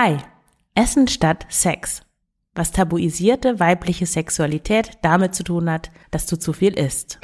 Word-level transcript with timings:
Hi, 0.00 0.18
Essen 0.76 1.08
statt 1.08 1.44
Sex. 1.48 2.02
Was 2.54 2.70
tabuisierte 2.70 3.58
weibliche 3.58 4.06
Sexualität 4.06 4.92
damit 5.02 5.34
zu 5.34 5.42
tun 5.42 5.68
hat, 5.68 5.90
dass 6.12 6.26
du 6.26 6.38
zu 6.38 6.52
viel 6.52 6.78
isst. 6.78 7.18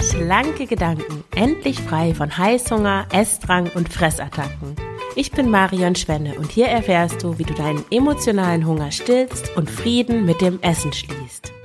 Schlanke 0.00 0.66
Gedanken, 0.68 1.24
endlich 1.34 1.80
frei 1.80 2.14
von 2.14 2.38
Heißhunger, 2.38 3.08
Essdrang 3.10 3.68
und 3.74 3.92
Fressattacken. 3.92 4.76
Ich 5.16 5.32
bin 5.32 5.50
Marion 5.50 5.96
Schwenne 5.96 6.36
und 6.36 6.52
hier 6.52 6.68
erfährst 6.68 7.24
du, 7.24 7.36
wie 7.40 7.44
du 7.44 7.54
deinen 7.54 7.84
emotionalen 7.90 8.64
Hunger 8.64 8.92
stillst 8.92 9.56
und 9.56 9.68
Frieden 9.68 10.24
mit 10.24 10.40
dem 10.40 10.60
Essen 10.62 10.92
schließt. 10.92 11.55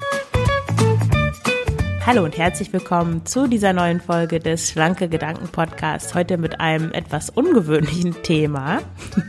Hallo 2.04 2.24
und 2.24 2.36
herzlich 2.36 2.74
willkommen 2.74 3.28
zu 3.28 3.48
dieser 3.48 3.74
neuen 3.74 4.02
Folge 4.02 4.40
des 4.40 4.72
Schlanke 4.72 5.08
Gedanken 5.08 5.48
Podcasts. 5.50 6.16
Heute 6.16 6.40
mit 6.40 6.60
einem 6.60 6.92
etwas 6.94 7.30
ungewöhnlichen 7.30 8.24
Thema. 8.24 8.82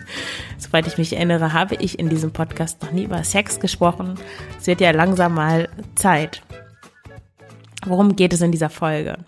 Soweit 0.58 0.86
ich 0.86 0.96
mich 0.96 1.12
erinnere, 1.12 1.52
habe 1.52 1.74
ich 1.74 1.98
in 1.98 2.08
diesem 2.08 2.32
Podcast 2.32 2.82
noch 2.82 2.90
nie 2.90 3.04
über 3.04 3.22
Sex 3.24 3.60
gesprochen. 3.60 4.14
Es 4.58 4.66
wird 4.66 4.80
ja 4.80 4.90
langsam 4.90 5.34
mal 5.34 5.68
Zeit. 5.96 6.42
Worum 7.84 8.16
geht 8.16 8.32
es 8.32 8.40
in 8.40 8.52
dieser 8.52 8.70
Folge? 8.70 9.18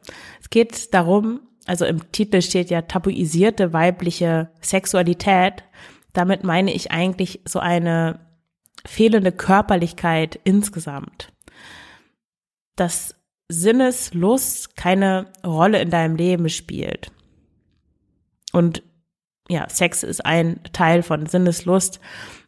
Es 0.41 0.49
geht 0.49 0.95
darum, 0.95 1.41
also 1.67 1.85
im 1.85 2.11
Titel 2.13 2.41
steht 2.41 2.71
ja 2.71 2.81
tabuisierte 2.81 3.75
weibliche 3.75 4.49
Sexualität. 4.63 5.65
Damit 6.15 6.45
meine 6.45 6.73
ich 6.73 6.93
eigentlich 6.93 7.43
so 7.45 7.59
eine 7.59 8.21
fehlende 8.87 9.33
Körperlichkeit 9.33 10.41
insgesamt. 10.45 11.31
Das 12.75 13.15
Sinneslust 13.49 14.77
keine 14.77 15.33
Rolle 15.45 15.81
in 15.81 15.91
deinem 15.91 16.17
Leben 16.17 16.49
spielt. 16.49 17.11
Und 18.53 18.83
ja, 19.49 19.69
Sex 19.69 20.03
ist 20.03 20.25
ein 20.25 20.61
Teil 20.73 21.03
von 21.03 21.27
Sinneslust. 21.27 22.01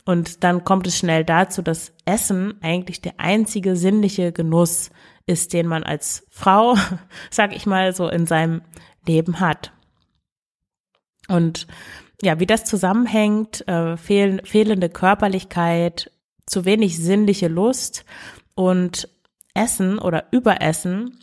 Und 0.04 0.44
dann 0.44 0.64
kommt 0.64 0.86
es 0.86 0.96
schnell 0.96 1.24
dazu, 1.24 1.62
dass 1.62 1.92
Essen 2.04 2.54
eigentlich 2.62 3.00
der 3.00 3.18
einzige 3.18 3.76
sinnliche 3.76 4.32
Genuss 4.32 4.90
ist, 5.26 5.52
den 5.52 5.66
man 5.66 5.82
als 5.82 6.26
Frau, 6.30 6.76
sag 7.30 7.54
ich 7.54 7.66
mal, 7.66 7.94
so 7.94 8.08
in 8.08 8.26
seinem 8.26 8.62
Leben 9.06 9.40
hat. 9.40 9.72
Und 11.28 11.66
ja, 12.22 12.38
wie 12.40 12.46
das 12.46 12.64
zusammenhängt, 12.64 13.66
äh, 13.68 13.96
fehl, 13.96 14.40
fehlende 14.44 14.88
Körperlichkeit, 14.88 16.10
zu 16.46 16.64
wenig 16.64 16.98
sinnliche 16.98 17.48
Lust 17.48 18.04
und 18.54 19.08
Essen 19.56 19.98
oder 19.98 20.26
Überessen, 20.30 21.18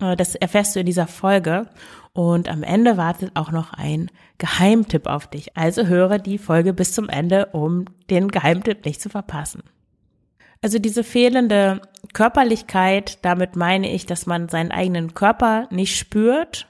äh, 0.00 0.16
das 0.16 0.34
erfährst 0.34 0.76
du 0.76 0.80
in 0.80 0.86
dieser 0.86 1.06
Folge. 1.06 1.68
Und 2.12 2.48
am 2.48 2.62
Ende 2.62 2.96
wartet 2.96 3.32
auch 3.34 3.50
noch 3.50 3.72
ein 3.72 4.10
Geheimtipp 4.38 5.06
auf 5.06 5.26
dich. 5.26 5.56
Also 5.56 5.86
höre 5.86 6.18
die 6.18 6.38
Folge 6.38 6.72
bis 6.72 6.92
zum 6.92 7.08
Ende, 7.08 7.46
um 7.52 7.84
den 8.08 8.28
Geheimtipp 8.28 8.84
nicht 8.84 9.02
zu 9.02 9.10
verpassen. 9.10 9.62
Also 10.62 10.78
diese 10.78 11.04
fehlende 11.04 11.82
Körperlichkeit, 12.14 13.18
damit 13.22 13.56
meine 13.56 13.92
ich, 13.92 14.06
dass 14.06 14.24
man 14.24 14.48
seinen 14.48 14.72
eigenen 14.72 15.12
Körper 15.12 15.68
nicht 15.70 15.98
spürt 15.98 16.66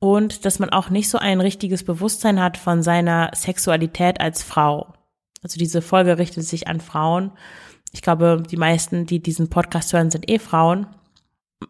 und 0.00 0.44
dass 0.44 0.58
man 0.58 0.70
auch 0.70 0.90
nicht 0.90 1.08
so 1.08 1.18
ein 1.18 1.40
richtiges 1.40 1.84
Bewusstsein 1.84 2.40
hat 2.40 2.56
von 2.56 2.82
seiner 2.82 3.30
Sexualität 3.34 4.20
als 4.20 4.42
Frau. 4.42 4.94
Also 5.42 5.58
diese 5.58 5.82
Folge 5.82 6.18
richtet 6.18 6.44
sich 6.44 6.66
an 6.66 6.80
Frauen 6.80 7.30
ich 7.92 8.02
glaube, 8.02 8.42
die 8.48 8.56
meisten, 8.56 9.06
die 9.06 9.20
diesen 9.20 9.50
Podcast 9.50 9.92
hören, 9.92 10.10
sind 10.10 10.28
eh 10.30 10.38
Frauen. 10.38 10.86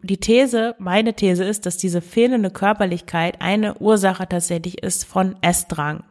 Die 0.03 0.17
These, 0.17 0.75
meine 0.77 1.13
These 1.13 1.43
ist, 1.43 1.65
dass 1.65 1.77
diese 1.77 2.01
fehlende 2.01 2.51
Körperlichkeit 2.51 3.41
eine 3.41 3.77
Ursache 3.79 4.27
tatsächlich 4.27 4.83
ist 4.83 5.05
von 5.05 5.35
Essdrang. 5.41 6.03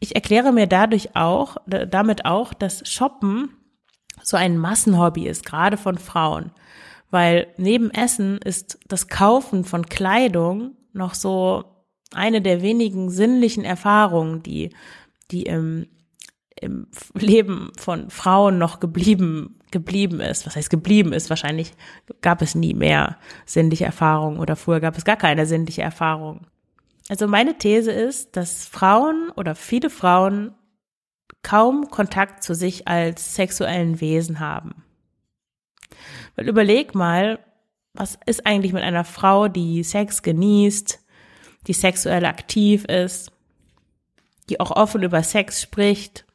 Ich 0.00 0.14
erkläre 0.14 0.52
mir 0.52 0.66
dadurch 0.66 1.16
auch, 1.16 1.56
damit 1.66 2.24
auch, 2.24 2.54
dass 2.54 2.88
Shoppen 2.88 3.50
so 4.22 4.36
ein 4.36 4.58
Massenhobby 4.58 5.26
ist, 5.26 5.44
gerade 5.44 5.76
von 5.76 5.98
Frauen. 5.98 6.52
Weil 7.10 7.48
neben 7.56 7.90
Essen 7.90 8.38
ist 8.38 8.78
das 8.86 9.08
Kaufen 9.08 9.64
von 9.64 9.86
Kleidung 9.86 10.76
noch 10.92 11.14
so 11.14 11.64
eine 12.12 12.42
der 12.42 12.62
wenigen 12.62 13.10
sinnlichen 13.10 13.64
Erfahrungen, 13.64 14.42
die, 14.42 14.70
die 15.30 15.44
im 15.44 15.86
im 16.60 16.86
Leben 17.14 17.70
von 17.78 18.10
Frauen 18.10 18.58
noch 18.58 18.80
geblieben, 18.80 19.58
geblieben 19.70 20.20
ist. 20.20 20.46
Was 20.46 20.56
heißt 20.56 20.70
geblieben 20.70 21.12
ist? 21.12 21.30
Wahrscheinlich 21.30 21.72
gab 22.20 22.42
es 22.42 22.54
nie 22.54 22.74
mehr 22.74 23.18
sinnliche 23.46 23.84
Erfahrungen 23.84 24.40
oder 24.40 24.56
früher 24.56 24.80
gab 24.80 24.96
es 24.96 25.04
gar 25.04 25.16
keine 25.16 25.46
sinnliche 25.46 25.82
Erfahrung. 25.82 26.46
Also 27.08 27.26
meine 27.26 27.56
These 27.56 27.90
ist, 27.90 28.36
dass 28.36 28.66
Frauen 28.66 29.30
oder 29.36 29.54
viele 29.54 29.90
Frauen 29.90 30.54
kaum 31.42 31.88
Kontakt 31.88 32.42
zu 32.42 32.54
sich 32.54 32.88
als 32.88 33.34
sexuellen 33.34 34.00
Wesen 34.00 34.40
haben. 34.40 34.84
Weil 36.36 36.48
überleg 36.48 36.94
mal, 36.94 37.38
was 37.94 38.18
ist 38.26 38.46
eigentlich 38.46 38.72
mit 38.72 38.82
einer 38.82 39.04
Frau, 39.04 39.48
die 39.48 39.82
Sex 39.82 40.22
genießt, 40.22 41.00
die 41.66 41.72
sexuell 41.72 42.24
aktiv 42.26 42.84
ist, 42.84 43.32
die 44.48 44.60
auch 44.60 44.70
offen 44.70 45.02
über 45.02 45.22
Sex 45.22 45.62
spricht, 45.62 46.26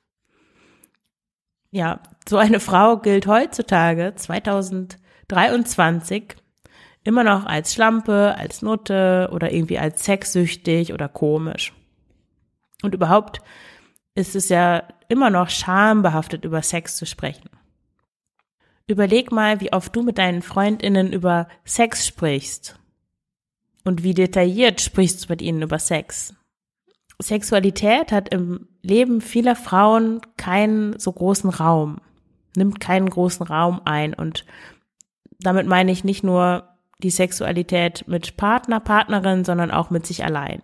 ja, 1.73 1.99
so 2.29 2.37
eine 2.37 2.59
Frau 2.59 2.97
gilt 2.97 3.25
heutzutage, 3.25 4.13
2023, 4.15 6.35
immer 7.03 7.23
noch 7.23 7.47
als 7.47 7.73
Schlampe, 7.73 8.35
als 8.37 8.61
Nutte 8.61 9.31
oder 9.33 9.51
irgendwie 9.51 9.79
als 9.79 10.05
sexsüchtig 10.05 10.93
oder 10.93 11.09
komisch. 11.09 11.73
Und 12.83 12.93
überhaupt 12.93 13.41
ist 14.13 14.35
es 14.35 14.49
ja 14.49 14.83
immer 15.09 15.31
noch 15.31 15.49
schambehaftet, 15.49 16.45
über 16.45 16.61
Sex 16.61 16.95
zu 16.95 17.07
sprechen. 17.07 17.49
Überleg 18.85 19.31
mal, 19.31 19.59
wie 19.59 19.73
oft 19.73 19.95
du 19.95 20.03
mit 20.03 20.19
deinen 20.19 20.43
Freundinnen 20.43 21.11
über 21.11 21.47
Sex 21.65 22.05
sprichst. 22.05 22.77
Und 23.83 24.03
wie 24.03 24.13
detailliert 24.13 24.79
sprichst 24.79 25.25
du 25.25 25.29
mit 25.29 25.41
ihnen 25.41 25.63
über 25.63 25.79
Sex. 25.79 26.35
Sexualität 27.23 28.11
hat 28.11 28.29
im 28.29 28.67
Leben 28.81 29.21
vieler 29.21 29.55
Frauen 29.55 30.21
keinen 30.37 30.99
so 30.99 31.11
großen 31.11 31.49
Raum, 31.49 31.99
nimmt 32.55 32.79
keinen 32.79 33.09
großen 33.09 33.45
Raum 33.45 33.81
ein. 33.85 34.13
Und 34.13 34.45
damit 35.39 35.67
meine 35.67 35.91
ich 35.91 36.03
nicht 36.03 36.23
nur 36.23 36.67
die 36.99 37.09
Sexualität 37.09 38.05
mit 38.07 38.37
Partner, 38.37 38.79
Partnerin, 38.79 39.45
sondern 39.45 39.71
auch 39.71 39.89
mit 39.89 40.05
sich 40.05 40.23
allein. 40.23 40.61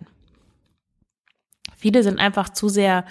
Viele 1.76 2.02
sind 2.02 2.18
einfach 2.18 2.50
zu 2.50 2.68
sehr 2.68 3.04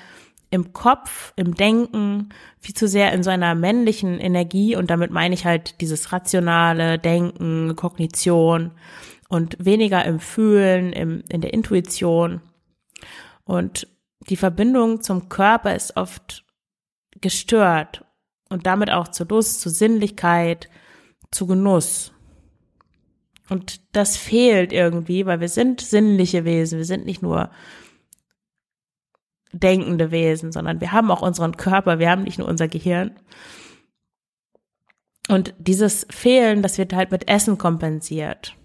im 0.52 0.74
Kopf, 0.74 1.34
im 1.36 1.56
Denken, 1.56 2.30
viel 2.60 2.76
zu 2.76 2.88
sehr 2.88 3.14
in 3.14 3.24
so 3.24 3.30
einer 3.30 3.56
männlichen 3.56 4.20
Energie 4.20 4.76
und 4.76 4.90
damit 4.90 5.12
meine 5.12 5.36
ich 5.36 5.46
halt 5.46 5.80
dieses 5.82 6.12
rationale 6.12 6.98
Denken, 6.98 7.76
Kognition 7.76 8.72
und 9.28 9.64
weniger 9.64 10.04
im 10.06 10.20
Fühlen, 10.20 10.92
im, 10.92 11.24
in 11.30 11.42
der 11.42 11.54
Intuition. 11.54 12.42
Und 13.50 13.88
die 14.30 14.36
Verbindung 14.36 15.02
zum 15.02 15.28
Körper 15.28 15.76
ist 15.76 15.98
oft 15.98 16.46
gestört 17.20 18.06
und 18.48 18.68
damit 18.68 18.92
auch 18.92 19.08
zu 19.08 19.24
Lust, 19.24 19.60
zu 19.62 19.72
Sinnlichkeit, 19.72 20.70
zu 21.32 21.48
Genuss. 21.48 22.12
Und 23.50 23.82
das 23.96 24.18
fehlt 24.18 24.72
irgendwie, 24.72 25.26
weil 25.26 25.40
wir 25.40 25.50
sind 25.50 25.82
sinnliche 25.82 26.46
Wesen, 26.46 26.78
wir 26.78 26.86
sind 26.86 27.08
nicht 27.08 27.24
nur 27.24 27.50
denkende 29.52 30.12
Wesen, 30.12 30.52
sondern 30.52 30.80
wir 30.80 30.92
haben 30.92 31.10
auch 31.10 31.24
unseren 31.24 31.58
Körper, 31.58 31.98
wir 31.98 32.12
haben 32.12 32.26
nicht 32.26 32.38
nur 32.38 32.48
unser 32.48 32.68
Gehirn. 32.68 33.20
Und 35.28 35.56
dieses 35.58 36.06
Fehlen, 36.12 36.62
das 36.62 36.78
wird 36.78 36.94
halt 36.94 37.10
mit 37.10 37.28
Essen 37.28 37.58
kompensiert 37.58 38.56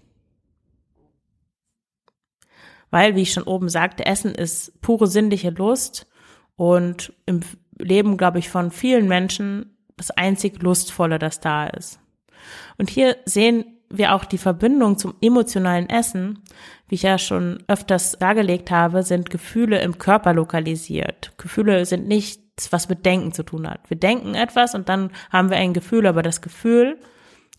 weil, 2.95 3.17
wie 3.17 3.23
ich 3.23 3.33
schon 3.33 3.43
oben 3.43 3.67
sagte, 3.67 4.05
Essen 4.05 4.33
ist 4.33 4.79
pure 4.79 5.07
sinnliche 5.07 5.49
Lust 5.49 6.07
und 6.55 7.11
im 7.25 7.41
Leben, 7.77 8.15
glaube 8.15 8.39
ich, 8.39 8.49
von 8.49 8.71
vielen 8.71 9.09
Menschen 9.09 9.75
das 9.97 10.11
einzig 10.11 10.63
Lustvolle, 10.63 11.19
das 11.19 11.41
da 11.41 11.67
ist. 11.67 11.99
Und 12.77 12.89
hier 12.89 13.17
sehen 13.25 13.65
wir 13.89 14.15
auch 14.15 14.23
die 14.23 14.37
Verbindung 14.37 14.97
zum 14.97 15.13
emotionalen 15.19 15.89
Essen. 15.89 16.39
Wie 16.87 16.95
ich 16.95 17.01
ja 17.01 17.17
schon 17.17 17.61
öfters 17.67 18.13
dargelegt 18.13 18.71
habe, 18.71 19.03
sind 19.03 19.29
Gefühle 19.29 19.81
im 19.81 19.97
Körper 19.97 20.33
lokalisiert. 20.33 21.33
Gefühle 21.37 21.85
sind 21.85 22.07
nichts, 22.07 22.71
was 22.71 22.87
mit 22.87 23.05
Denken 23.05 23.33
zu 23.33 23.43
tun 23.43 23.69
hat. 23.69 23.89
Wir 23.89 23.97
denken 23.97 24.35
etwas 24.35 24.73
und 24.73 24.87
dann 24.87 25.11
haben 25.29 25.49
wir 25.49 25.57
ein 25.57 25.73
Gefühl, 25.73 26.07
aber 26.07 26.23
das 26.23 26.39
Gefühl, 26.39 26.97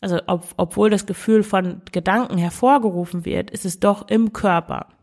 also 0.00 0.18
ob, 0.28 0.46
obwohl 0.56 0.88
das 0.88 1.04
Gefühl 1.04 1.42
von 1.42 1.82
Gedanken 1.92 2.38
hervorgerufen 2.38 3.26
wird, 3.26 3.50
ist 3.50 3.66
es 3.66 3.80
doch 3.80 4.08
im 4.08 4.32
Körper. 4.32 4.95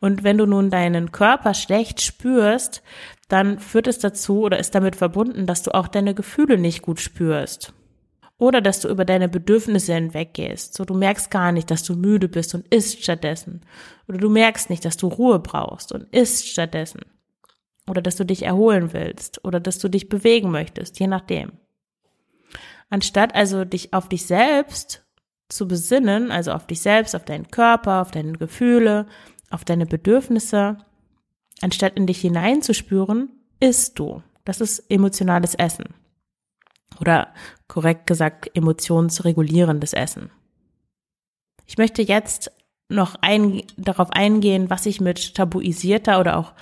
Und 0.00 0.24
wenn 0.24 0.38
du 0.38 0.46
nun 0.46 0.70
deinen 0.70 1.12
Körper 1.12 1.54
schlecht 1.54 2.00
spürst, 2.00 2.82
dann 3.28 3.58
führt 3.58 3.86
es 3.86 3.98
dazu 3.98 4.42
oder 4.42 4.58
ist 4.58 4.74
damit 4.74 4.96
verbunden, 4.96 5.46
dass 5.46 5.62
du 5.62 5.74
auch 5.74 5.88
deine 5.88 6.14
Gefühle 6.14 6.58
nicht 6.58 6.82
gut 6.82 7.00
spürst. 7.00 7.72
Oder 8.38 8.60
dass 8.60 8.80
du 8.80 8.88
über 8.88 9.06
deine 9.06 9.28
Bedürfnisse 9.28 9.94
hinweggehst. 9.94 10.74
So, 10.74 10.84
du 10.84 10.94
merkst 10.94 11.30
gar 11.30 11.52
nicht, 11.52 11.70
dass 11.70 11.82
du 11.84 11.96
müde 11.96 12.28
bist 12.28 12.54
und 12.54 12.68
isst 12.68 13.02
stattdessen. 13.02 13.62
Oder 14.08 14.18
du 14.18 14.28
merkst 14.28 14.68
nicht, 14.68 14.84
dass 14.84 14.98
du 14.98 15.08
Ruhe 15.08 15.38
brauchst 15.38 15.92
und 15.92 16.04
isst 16.14 16.46
stattdessen. 16.46 17.00
Oder 17.88 18.02
dass 18.02 18.16
du 18.16 18.24
dich 18.24 18.42
erholen 18.42 18.92
willst. 18.92 19.42
Oder 19.42 19.58
dass 19.58 19.78
du 19.78 19.88
dich 19.88 20.10
bewegen 20.10 20.50
möchtest, 20.50 21.00
je 21.00 21.06
nachdem. 21.06 21.52
Anstatt 22.90 23.34
also 23.34 23.64
dich 23.64 23.94
auf 23.94 24.08
dich 24.08 24.26
selbst 24.26 25.06
zu 25.48 25.66
besinnen, 25.66 26.30
also 26.30 26.52
auf 26.52 26.66
dich 26.66 26.80
selbst, 26.80 27.16
auf 27.16 27.24
deinen 27.24 27.48
Körper, 27.48 28.02
auf 28.02 28.10
deine 28.10 28.32
Gefühle, 28.32 29.06
auf 29.50 29.64
deine 29.64 29.86
Bedürfnisse, 29.86 30.78
anstatt 31.60 31.96
in 31.96 32.06
dich 32.06 32.20
hineinzuspüren, 32.20 33.30
isst 33.60 33.98
du. 33.98 34.22
Das 34.44 34.60
ist 34.60 34.90
emotionales 34.90 35.54
Essen. 35.54 35.94
Oder 37.00 37.32
korrekt 37.68 38.06
gesagt, 38.06 38.50
emotionsregulierendes 38.54 39.92
Essen. 39.92 40.30
Ich 41.66 41.78
möchte 41.78 42.02
jetzt 42.02 42.52
noch 42.88 43.16
ein, 43.20 43.62
darauf 43.76 44.10
eingehen, 44.10 44.70
was 44.70 44.86
ich 44.86 45.00
mit 45.00 45.34
tabuisierter 45.34 46.20
oder 46.20 46.36
auch 46.38 46.52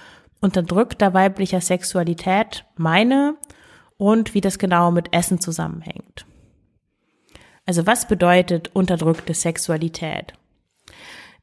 unterdrückter 0.40 1.14
weiblicher 1.14 1.60
Sexualität 1.60 2.64
meine 2.76 3.36
und 3.96 4.34
wie 4.34 4.40
das 4.40 4.58
genau 4.58 4.90
mit 4.90 5.14
Essen 5.14 5.40
zusammenhängt. 5.40 6.26
Also 7.66 7.86
was 7.86 8.08
bedeutet 8.08 8.70
unterdrückte 8.74 9.34
Sexualität? 9.34 10.34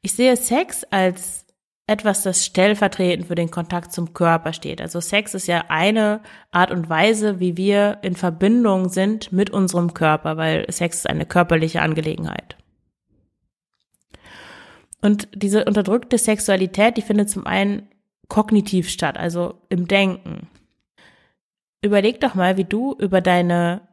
Ich 0.02 0.14
sehe 0.14 0.36
Sex 0.36 0.84
als 0.90 1.46
etwas, 1.86 2.22
das 2.22 2.44
stellvertretend 2.44 3.28
für 3.28 3.34
den 3.34 3.50
Kontakt 3.50 3.92
zum 3.92 4.14
Körper 4.14 4.52
steht. 4.52 4.80
Also 4.80 5.00
Sex 5.00 5.34
ist 5.34 5.46
ja 5.46 5.64
eine 5.68 6.20
Art 6.50 6.70
und 6.70 6.88
Weise, 6.88 7.40
wie 7.40 7.56
wir 7.56 7.98
in 8.02 8.16
Verbindung 8.16 8.88
sind 8.88 9.32
mit 9.32 9.50
unserem 9.50 9.94
Körper, 9.94 10.36
weil 10.36 10.70
Sex 10.70 10.98
ist 10.98 11.08
eine 11.08 11.26
körperliche 11.26 11.82
Angelegenheit. 11.82 12.56
Und 15.00 15.28
diese 15.34 15.64
unterdrückte 15.64 16.18
Sexualität, 16.18 16.96
die 16.96 17.02
findet 17.02 17.30
zum 17.30 17.46
einen 17.46 17.88
kognitiv 18.28 18.88
statt, 18.88 19.18
also 19.18 19.60
im 19.68 19.88
Denken. 19.88 20.48
Überleg 21.82 22.20
doch 22.20 22.34
mal, 22.34 22.56
wie 22.56 22.64
du 22.64 22.94
über 22.98 23.20
deine 23.20 23.88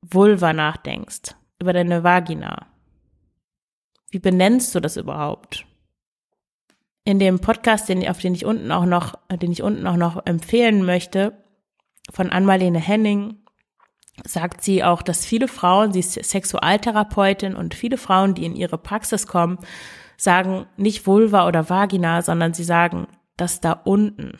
Vulva 0.00 0.52
nachdenkst, 0.52 1.34
über 1.60 1.72
deine 1.72 2.04
Vagina. 2.04 2.66
Wie 4.10 4.18
benennst 4.18 4.74
du 4.74 4.80
das 4.80 4.96
überhaupt? 4.96 5.66
In 7.04 7.18
dem 7.18 7.40
Podcast, 7.40 7.88
den, 7.88 8.06
auf 8.08 8.18
den 8.18 8.34
ich 8.34 8.44
unten 8.44 8.72
auch 8.72 8.84
noch, 8.84 9.14
den 9.30 9.52
ich 9.52 9.62
unten 9.62 9.86
auch 9.86 9.96
noch 9.96 10.26
empfehlen 10.26 10.84
möchte, 10.84 11.44
von 12.10 12.30
Anmalene 12.30 12.78
Henning, 12.78 13.38
sagt 14.26 14.62
sie 14.62 14.82
auch, 14.82 15.02
dass 15.02 15.24
viele 15.24 15.48
Frauen, 15.48 15.92
sie 15.92 16.00
ist 16.00 16.12
Sexualtherapeutin 16.12 17.54
und 17.54 17.74
viele 17.74 17.98
Frauen, 17.98 18.34
die 18.34 18.44
in 18.44 18.56
ihre 18.56 18.78
Praxis 18.78 19.26
kommen, 19.26 19.58
sagen 20.16 20.66
nicht 20.76 21.06
Vulva 21.06 21.46
oder 21.46 21.70
Vagina, 21.70 22.22
sondern 22.22 22.54
sie 22.54 22.64
sagen 22.64 23.06
das 23.36 23.60
da 23.60 23.72
unten. 23.72 24.38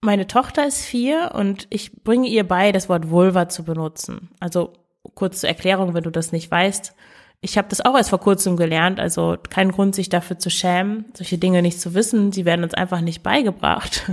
Meine 0.00 0.26
Tochter 0.26 0.66
ist 0.66 0.82
vier 0.82 1.32
und 1.34 1.66
ich 1.70 2.02
bringe 2.02 2.28
ihr 2.28 2.46
bei, 2.46 2.72
das 2.72 2.88
Wort 2.88 3.10
Vulva 3.10 3.48
zu 3.48 3.64
benutzen. 3.64 4.30
Also 4.38 4.72
kurz 5.14 5.40
zur 5.40 5.48
Erklärung, 5.48 5.94
wenn 5.94 6.04
du 6.04 6.10
das 6.10 6.32
nicht 6.32 6.50
weißt. 6.50 6.94
Ich 7.40 7.58
habe 7.58 7.68
das 7.68 7.82
auch 7.82 7.96
erst 7.96 8.10
vor 8.10 8.20
kurzem 8.20 8.56
gelernt, 8.56 8.98
also 8.98 9.36
kein 9.50 9.70
Grund, 9.70 9.94
sich 9.94 10.08
dafür 10.08 10.38
zu 10.38 10.50
schämen, 10.50 11.04
solche 11.14 11.36
Dinge 11.38 11.60
nicht 11.60 11.80
zu 11.80 11.94
wissen. 11.94 12.32
Sie 12.32 12.44
werden 12.44 12.64
uns 12.64 12.74
einfach 12.74 13.00
nicht 13.00 13.22
beigebracht. 13.22 14.10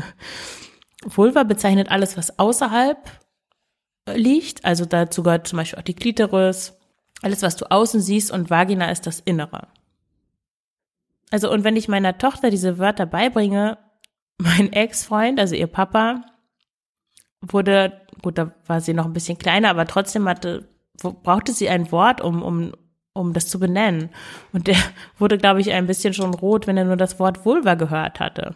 Vulva 1.06 1.44
bezeichnet 1.44 1.89
alles, 1.89 2.18
was 2.18 2.38
außerhalb 2.38 2.98
liegt. 4.13 4.65
Also 4.65 4.86
dazu 4.86 5.24
gehört 5.24 5.48
zum 5.48 5.57
Beispiel 5.57 5.80
auch 5.80 5.83
die 5.83 5.95
Klitoris, 5.95 6.74
alles, 7.21 7.42
was 7.42 7.56
du 7.56 7.69
außen 7.69 8.01
siehst 8.01 8.31
und 8.31 8.50
Vagina 8.50 8.92
ist 8.92 9.07
das 9.07 9.19
Innere. 9.19 9.68
Also 11.30 11.51
und 11.51 11.63
wenn 11.63 11.75
ich 11.75 11.88
meiner 11.88 12.18
Tochter 12.18 12.50
diese 12.50 12.77
Wörter 12.77 13.06
beibringe, 13.06 13.77
mein 14.38 14.74
Ex-Freund, 14.74 15.39
also 15.39 15.56
ihr 15.56 15.68
Papa, 15.68 16.25
wurde, 17.42 18.01
gut, 18.21 18.38
da 18.38 18.54
war 18.65 18.81
sie 18.81 18.94
noch 18.94 19.06
ein 19.06 19.13
bisschen 19.13 19.38
kleiner, 19.38 19.69
aber 19.69 19.88
trotzdem 19.88 20.27
hatte, 20.27 20.68
brauchte 21.23 21.53
sie 21.53 21.69
ein 21.69 21.91
Wort, 21.91 22.21
um, 22.21 22.41
um, 22.41 22.73
um 23.13 23.33
das 23.33 23.47
zu 23.47 23.59
benennen. 23.59 24.09
Und 24.53 24.67
der 24.67 24.77
wurde, 25.17 25.38
glaube 25.38 25.61
ich, 25.61 25.71
ein 25.71 25.88
bisschen 25.88 26.13
schon 26.13 26.33
rot, 26.33 26.67
wenn 26.67 26.77
er 26.77 26.85
nur 26.85 26.97
das 26.97 27.19
Wort 27.19 27.45
Vulva 27.45 27.75
gehört 27.75 28.19
hatte. 28.19 28.55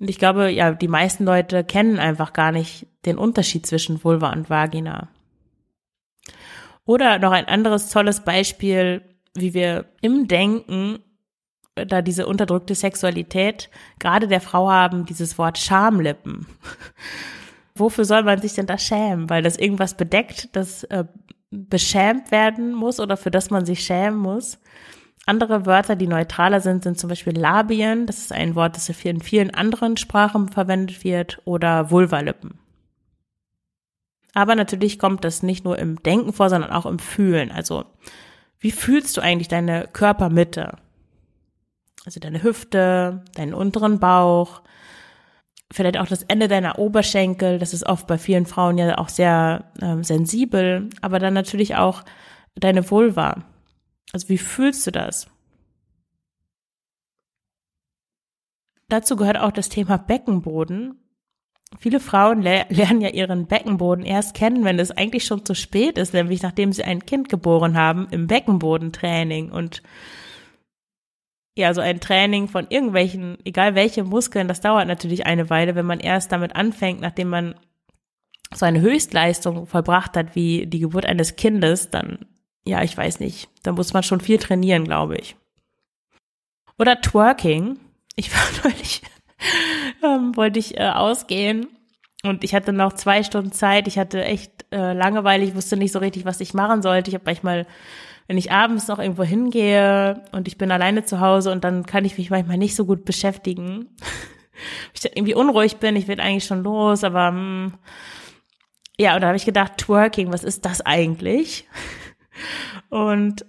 Und 0.00 0.10
ich 0.10 0.18
glaube, 0.18 0.50
ja, 0.50 0.72
die 0.72 0.88
meisten 0.88 1.24
Leute 1.24 1.64
kennen 1.64 1.98
einfach 1.98 2.32
gar 2.32 2.52
nicht 2.52 2.86
den 3.06 3.16
Unterschied 3.16 3.66
zwischen 3.66 4.02
Vulva 4.02 4.32
und 4.32 4.50
Vagina. 4.50 5.08
Oder 6.84 7.18
noch 7.18 7.32
ein 7.32 7.46
anderes 7.46 7.90
tolles 7.90 8.20
Beispiel, 8.20 9.02
wie 9.34 9.54
wir 9.54 9.86
im 10.00 10.28
Denken 10.28 10.98
da 11.74 12.02
diese 12.02 12.26
unterdrückte 12.26 12.74
Sexualität 12.74 13.68
gerade 13.98 14.28
der 14.28 14.40
Frau 14.40 14.70
haben, 14.70 15.06
dieses 15.06 15.38
Wort 15.38 15.58
Schamlippen. 15.58 16.46
Wofür 17.74 18.04
soll 18.04 18.22
man 18.22 18.40
sich 18.40 18.54
denn 18.54 18.66
da 18.66 18.78
schämen? 18.78 19.28
Weil 19.28 19.42
das 19.42 19.56
irgendwas 19.56 19.96
bedeckt, 19.96 20.54
das 20.54 20.84
äh, 20.84 21.04
beschämt 21.68 22.30
werden 22.30 22.74
muss 22.74 23.00
oder 23.00 23.16
für 23.16 23.30
das 23.30 23.50
man 23.50 23.66
sich 23.66 23.84
schämen 23.84 24.18
muss. 24.18 24.58
Andere 25.26 25.64
Wörter, 25.64 25.96
die 25.96 26.06
neutraler 26.06 26.60
sind, 26.60 26.84
sind 26.84 26.98
zum 26.98 27.08
Beispiel 27.08 27.38
Labien. 27.38 28.06
Das 28.06 28.18
ist 28.18 28.32
ein 28.32 28.54
Wort, 28.54 28.76
das 28.76 28.88
in 28.88 29.20
vielen 29.20 29.54
anderen 29.54 29.96
Sprachen 29.96 30.50
verwendet 30.50 31.02
wird 31.02 31.40
oder 31.44 31.90
Vulvalippen. 31.90 32.58
Aber 34.34 34.54
natürlich 34.54 34.98
kommt 34.98 35.24
das 35.24 35.42
nicht 35.42 35.64
nur 35.64 35.78
im 35.78 36.02
Denken 36.02 36.32
vor, 36.32 36.50
sondern 36.50 36.72
auch 36.72 36.86
im 36.86 36.98
Fühlen. 36.98 37.50
Also, 37.50 37.84
wie 38.58 38.72
fühlst 38.72 39.16
du 39.16 39.20
eigentlich 39.20 39.48
deine 39.48 39.88
Körpermitte? 39.92 40.76
Also 42.04 42.20
deine 42.20 42.42
Hüfte, 42.42 43.22
deinen 43.34 43.54
unteren 43.54 43.98
Bauch, 44.00 44.60
vielleicht 45.74 45.98
auch 45.98 46.06
das 46.06 46.22
Ende 46.22 46.48
deiner 46.48 46.78
Oberschenkel. 46.78 47.58
Das 47.58 47.74
ist 47.74 47.84
oft 47.84 48.06
bei 48.06 48.16
vielen 48.16 48.46
Frauen 48.46 48.78
ja 48.78 48.96
auch 48.98 49.08
sehr 49.08 49.72
äh, 49.80 50.02
sensibel. 50.02 50.88
Aber 51.02 51.18
dann 51.18 51.34
natürlich 51.34 51.74
auch 51.74 52.04
deine 52.54 52.88
Vulva. 52.90 53.44
Also 54.12 54.28
wie 54.28 54.38
fühlst 54.38 54.86
du 54.86 54.92
das? 54.92 55.26
Dazu 58.88 59.16
gehört 59.16 59.38
auch 59.38 59.50
das 59.50 59.68
Thema 59.68 59.96
Beckenboden. 59.96 61.00
Viele 61.80 61.98
Frauen 61.98 62.42
le 62.42 62.66
lernen 62.68 63.00
ja 63.00 63.08
ihren 63.08 63.46
Beckenboden 63.46 64.04
erst 64.04 64.34
kennen, 64.34 64.64
wenn 64.64 64.78
es 64.78 64.92
eigentlich 64.92 65.24
schon 65.24 65.44
zu 65.44 65.54
spät 65.54 65.98
ist, 65.98 66.14
nämlich 66.14 66.42
nachdem 66.42 66.72
sie 66.72 66.84
ein 66.84 67.04
Kind 67.04 67.28
geboren 67.28 67.76
haben 67.76 68.06
im 68.12 68.28
Beckenbodentraining. 68.28 69.50
Und 69.50 69.82
ja, 71.56 71.72
so 71.72 71.80
ein 71.80 72.00
Training 72.00 72.48
von 72.48 72.66
irgendwelchen, 72.68 73.38
egal 73.44 73.74
welche 73.74 74.02
Muskeln, 74.04 74.48
das 74.48 74.60
dauert 74.60 74.88
natürlich 74.88 75.26
eine 75.26 75.50
Weile, 75.50 75.74
wenn 75.74 75.86
man 75.86 76.00
erst 76.00 76.32
damit 76.32 76.56
anfängt, 76.56 77.00
nachdem 77.00 77.28
man 77.28 77.54
so 78.52 78.66
eine 78.66 78.80
Höchstleistung 78.80 79.66
vollbracht 79.66 80.16
hat, 80.16 80.34
wie 80.34 80.66
die 80.66 80.80
Geburt 80.80 81.06
eines 81.06 81.36
Kindes, 81.36 81.90
dann, 81.90 82.26
ja, 82.64 82.82
ich 82.82 82.96
weiß 82.96 83.20
nicht, 83.20 83.48
da 83.62 83.72
muss 83.72 83.92
man 83.92 84.02
schon 84.02 84.20
viel 84.20 84.38
trainieren, 84.38 84.84
glaube 84.84 85.16
ich. 85.16 85.36
Oder 86.78 87.00
Twerking. 87.00 87.78
Ich 88.16 88.32
war 88.34 88.42
neulich, 88.64 89.02
ähm, 90.02 90.36
wollte 90.36 90.58
ich 90.58 90.76
äh, 90.76 90.88
ausgehen 90.88 91.68
und 92.24 92.42
ich 92.42 92.54
hatte 92.54 92.72
noch 92.72 92.94
zwei 92.94 93.22
Stunden 93.22 93.52
Zeit. 93.52 93.86
Ich 93.86 93.98
hatte 93.98 94.24
echt 94.24 94.66
äh, 94.72 94.92
Langeweile. 94.92 95.44
Ich 95.44 95.54
wusste 95.54 95.76
nicht 95.76 95.92
so 95.92 95.98
richtig, 95.98 96.24
was 96.24 96.40
ich 96.40 96.54
machen 96.54 96.82
sollte. 96.82 97.10
Ich 97.10 97.14
habe 97.14 97.24
manchmal 97.26 97.66
wenn 98.26 98.38
ich 98.38 98.52
abends 98.52 98.88
noch 98.88 98.98
irgendwo 98.98 99.22
hingehe 99.22 100.22
und 100.32 100.48
ich 100.48 100.58
bin 100.58 100.70
alleine 100.70 101.04
zu 101.04 101.20
Hause 101.20 101.52
und 101.52 101.64
dann 101.64 101.84
kann 101.86 102.04
ich 102.04 102.16
mich 102.16 102.30
manchmal 102.30 102.56
nicht 102.56 102.74
so 102.74 102.84
gut 102.84 103.04
beschäftigen. 103.04 103.88
ich 104.94 105.04
irgendwie 105.04 105.34
unruhig 105.34 105.76
bin, 105.76 105.96
ich 105.96 106.08
will 106.08 106.20
eigentlich 106.20 106.46
schon 106.46 106.62
los, 106.62 107.04
aber 107.04 107.30
mh, 107.30 107.38
hm, 107.38 107.74
ja, 108.98 109.14
und 109.14 109.22
da 109.22 109.28
habe 109.28 109.36
ich 109.36 109.44
gedacht, 109.44 109.78
Twerking, 109.78 110.32
was 110.32 110.44
ist 110.44 110.64
das 110.64 110.80
eigentlich? 110.80 111.68
Und 112.90 113.44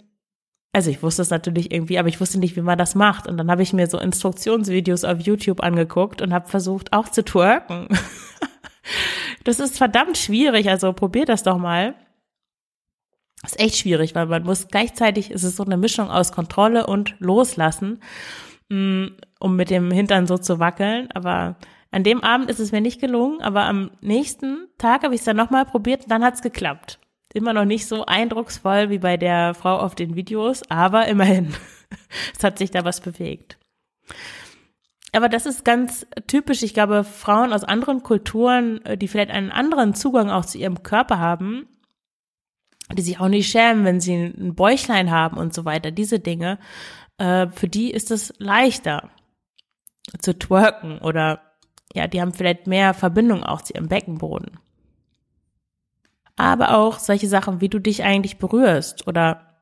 also 0.74 0.90
ich 0.90 1.04
wusste 1.04 1.22
es 1.22 1.30
natürlich 1.30 1.72
irgendwie, 1.72 1.98
aber 2.00 2.10
ich 2.10 2.20
wusste 2.20 2.38
nicht, 2.40 2.56
wie 2.58 2.62
man 2.62 2.78
das 2.78 2.96
macht. 2.96 3.28
Und 3.28 3.38
dann 3.38 3.50
habe 3.50 3.64
ich 3.64 3.72
mir 3.72 3.88
so 3.88 3.98
Instruktionsvideos 3.98 5.06
auf 5.06 5.22
YouTube 5.22 5.64
angeguckt 5.64 6.22
und 6.22 6.34
habe 6.34 6.50
versucht, 6.50 6.92
auch 6.92 7.08
zu 7.08 7.24
twerken. 7.24 7.88
das 9.46 9.62
ist 9.62 9.78
verdammt 9.78 10.18
schwierig, 10.18 10.70
also 10.70 10.92
probier 10.92 11.26
das 11.26 11.44
doch 11.44 11.58
mal 11.58 11.96
ist 13.52 13.60
echt 13.60 13.78
schwierig, 13.78 14.16
weil 14.16 14.28
man 14.28 14.44
muss 14.44 14.68
gleichzeitig, 14.68 15.32
ist 15.32 15.44
es 15.44 15.56
so 15.56 15.64
eine 15.64 15.78
Mischung 15.78 16.10
aus 16.10 16.32
Kontrolle 16.32 16.88
und 16.88 17.16
Loslassen, 17.20 18.00
mm, 18.70 19.08
um 19.40 19.56
mit 19.56 19.70
dem 19.70 19.92
Hintern 19.92 20.28
so 20.28 20.38
zu 20.38 20.60
wackeln. 20.60 21.10
Aber 21.14 21.58
an 21.92 22.04
dem 22.04 22.24
Abend 22.24 22.50
ist 22.50 22.60
es 22.60 22.72
mir 22.72 22.82
nicht 22.82 23.00
gelungen, 23.00 23.42
aber 23.42 23.66
am 23.66 23.92
nächsten 24.02 24.68
Tag 24.78 25.04
habe 25.04 25.16
ich 25.16 25.22
es 25.22 25.26
dann 25.26 25.38
nochmal 25.38 25.66
probiert 25.66 26.04
und 26.04 26.12
dann 26.12 26.24
hat 26.24 26.36
es 26.36 26.42
geklappt. 26.42 27.00
Immer 27.34 27.54
noch 27.54 27.66
nicht 27.66 27.88
so 27.88 28.06
eindrucksvoll 28.06 28.90
wie 28.90 29.00
bei 29.00 29.18
der 29.18 29.54
Frau 29.54 29.78
auf 29.78 29.96
den 29.96 30.16
Videos, 30.16 30.64
aber 30.70 31.08
immerhin. 31.08 31.54
es 32.38 32.44
hat 32.44 32.58
sich 32.58 32.72
da 32.72 32.86
was 32.86 33.02
bewegt. 33.02 33.58
Aber 35.16 35.30
das 35.30 35.46
ist 35.46 35.64
ganz 35.64 36.06
typisch. 36.28 36.62
Ich 36.64 36.74
glaube, 36.74 37.06
Frauen 37.06 37.54
aus 37.54 37.64
anderen 37.64 38.04
Kulturen, 38.04 38.84
äh, 38.86 38.98
die 38.98 39.08
vielleicht 39.08 39.32
einen 39.32 39.52
anderen 39.52 39.96
Zugang 39.96 40.30
auch 40.30 40.46
zu 40.46 40.58
ihrem 40.58 40.84
Körper 40.84 41.20
haben, 41.20 41.68
die 42.94 43.02
sich 43.02 43.20
auch 43.20 43.28
nicht 43.28 43.50
schämen, 43.50 43.86
wenn 43.86 44.00
sie 44.00 44.14
ein 44.14 44.56
Bäuchlein 44.56 45.12
haben 45.12 45.38
und 45.38 45.54
so 45.54 45.66
weiter, 45.66 45.92
diese 45.92 46.20
Dinge, 46.20 46.60
äh, 47.18 47.48
für 47.48 47.68
die 47.68 47.92
ist 47.92 48.12
es 48.12 48.34
leichter 48.38 49.10
zu 50.20 50.38
twerken 50.38 51.00
oder 51.00 51.42
ja, 51.94 52.08
die 52.08 52.22
haben 52.22 52.34
vielleicht 52.34 52.68
mehr 52.68 52.94
Verbindung 52.94 53.44
auch 53.44 53.62
zu 53.62 53.74
ihrem 53.74 53.88
Beckenboden. 53.88 54.60
Aber 56.36 56.78
auch 56.78 57.00
solche 57.00 57.30
Sachen, 57.30 57.62
wie 57.62 57.70
du 57.70 57.80
dich 57.80 58.04
eigentlich 58.04 58.38
berührst 58.38 59.08
oder 59.08 59.62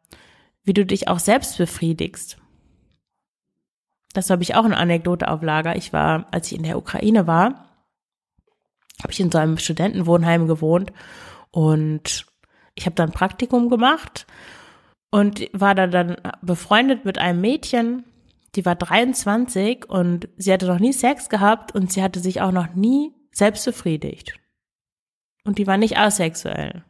wie 0.63 0.73
du 0.73 0.85
dich 0.85 1.07
auch 1.07 1.19
selbst 1.19 1.57
befriedigst. 1.57 2.37
Das 4.13 4.29
habe 4.29 4.43
ich 4.43 4.55
auch 4.55 4.65
eine 4.65 4.77
Anekdote 4.77 5.27
auf 5.27 5.41
Lager. 5.41 5.75
Ich 5.75 5.93
war, 5.93 6.27
als 6.31 6.51
ich 6.51 6.57
in 6.57 6.63
der 6.63 6.77
Ukraine 6.77 7.27
war, 7.27 7.69
habe 9.01 9.11
ich 9.11 9.19
in 9.19 9.31
so 9.31 9.37
einem 9.37 9.57
Studentenwohnheim 9.57 10.47
gewohnt 10.47 10.91
und 11.51 12.25
ich 12.75 12.85
habe 12.85 12.95
dann 12.95 13.11
Praktikum 13.11 13.69
gemacht 13.69 14.25
und 15.11 15.47
war 15.53 15.75
da 15.75 15.87
dann 15.87 16.17
befreundet 16.41 17.05
mit 17.05 17.17
einem 17.17 17.41
Mädchen, 17.41 18.03
die 18.55 18.65
war 18.65 18.75
23 18.75 19.89
und 19.89 20.29
sie 20.37 20.53
hatte 20.53 20.67
noch 20.67 20.79
nie 20.79 20.93
Sex 20.93 21.29
gehabt 21.29 21.73
und 21.73 21.91
sie 21.91 22.03
hatte 22.03 22.19
sich 22.19 22.41
auch 22.41 22.51
noch 22.51 22.73
nie 22.73 23.13
selbst 23.31 23.65
befriedigt. 23.65 24.39
Und 25.43 25.57
die 25.57 25.67
war 25.67 25.77
nicht 25.77 25.97
asexuell. 25.97 26.83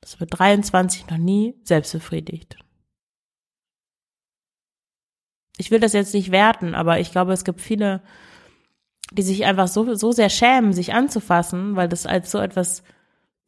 Das 0.00 0.18
wird 0.18 0.36
23 0.38 1.06
noch 1.08 1.16
nie 1.16 1.54
selbst 1.62 1.92
befriedigt. 1.92 2.58
Ich 5.58 5.70
will 5.70 5.78
das 5.78 5.92
jetzt 5.92 6.12
nicht 6.12 6.32
werten, 6.32 6.74
aber 6.74 6.98
ich 6.98 7.12
glaube, 7.12 7.32
es 7.32 7.44
gibt 7.44 7.60
viele, 7.60 8.02
die 9.12 9.22
sich 9.22 9.44
einfach 9.44 9.68
so, 9.68 9.94
so 9.94 10.10
sehr 10.10 10.28
schämen, 10.28 10.72
sich 10.72 10.92
anzufassen, 10.92 11.76
weil 11.76 11.88
das 11.88 12.04
als 12.04 12.30
so 12.30 12.38
etwas 12.38 12.82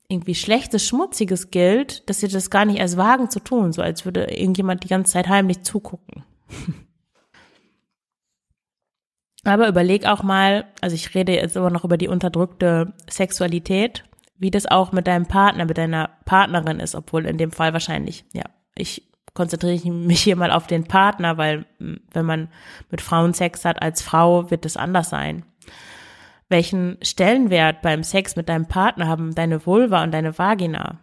irgendwie 0.09 0.35
Schlechtes, 0.35 0.87
Schmutziges 0.87 1.51
gilt, 1.51 2.09
dass 2.09 2.21
sie 2.21 2.29
das 2.29 2.51
gar 2.51 2.65
nicht 2.65 2.79
erst 2.79 2.97
wagen 2.97 3.31
zu 3.31 3.41
tun, 3.41 3.73
so 3.73 3.83
als 3.83 4.05
würde 4.05 4.25
irgendjemand 4.25 4.85
die 4.85 4.89
ganze 4.89 5.13
Zeit 5.13 5.29
heimlich 5.29 5.63
zugucken. 5.63 6.25
Aber 9.45 9.69
überleg 9.69 10.07
auch 10.07 10.23
mal, 10.23 10.67
also 10.81 10.95
ich 10.95 11.15
rede 11.15 11.35
jetzt 11.35 11.57
immer 11.57 11.71
noch 11.71 11.85
über 11.85 11.99
die 11.99 12.09
unterdrückte 12.09 12.95
Sexualität, 13.09 14.05
wie 14.37 14.51
das 14.51 14.67
auch 14.67 14.93
mit 14.93 15.07
deinem 15.07 15.27
Partner, 15.27 15.67
mit 15.67 15.79
deiner 15.79 16.11
Partnerin 16.25 16.81
ist, 16.81 16.95
obwohl 16.95 17.27
in 17.27 17.39
dem 17.39 17.51
Fall 17.51 17.73
wahrscheinlich, 17.73 18.25
ja, 18.33 18.45
ich 18.75 19.03
konzentriere 19.35 19.91
mich 19.91 20.23
hier 20.23 20.37
mal 20.37 20.51
auf 20.51 20.67
den 20.67 20.85
Partner, 20.85 21.37
weil 21.37 21.67
wenn 21.79 22.25
man 22.25 22.49
mit 22.91 23.01
Frauen 23.01 23.35
Sex 23.35 23.65
hat 23.65 23.83
als 23.83 24.01
Frau, 24.01 24.51
wird 24.51 24.65
es 24.65 24.77
anders 24.77 25.11
sein. 25.11 25.45
Welchen 26.49 26.99
Stellenwert 27.03 27.83
beim 27.83 28.03
Sex 28.03 28.37
mit 28.37 28.49
deinem 28.49 28.67
Partner 28.67 29.09
haben 29.09 29.35
deine 29.35 29.65
Vulva 29.65 30.03
und 30.03 30.13
deine 30.13 30.37
Vagina? 30.37 31.01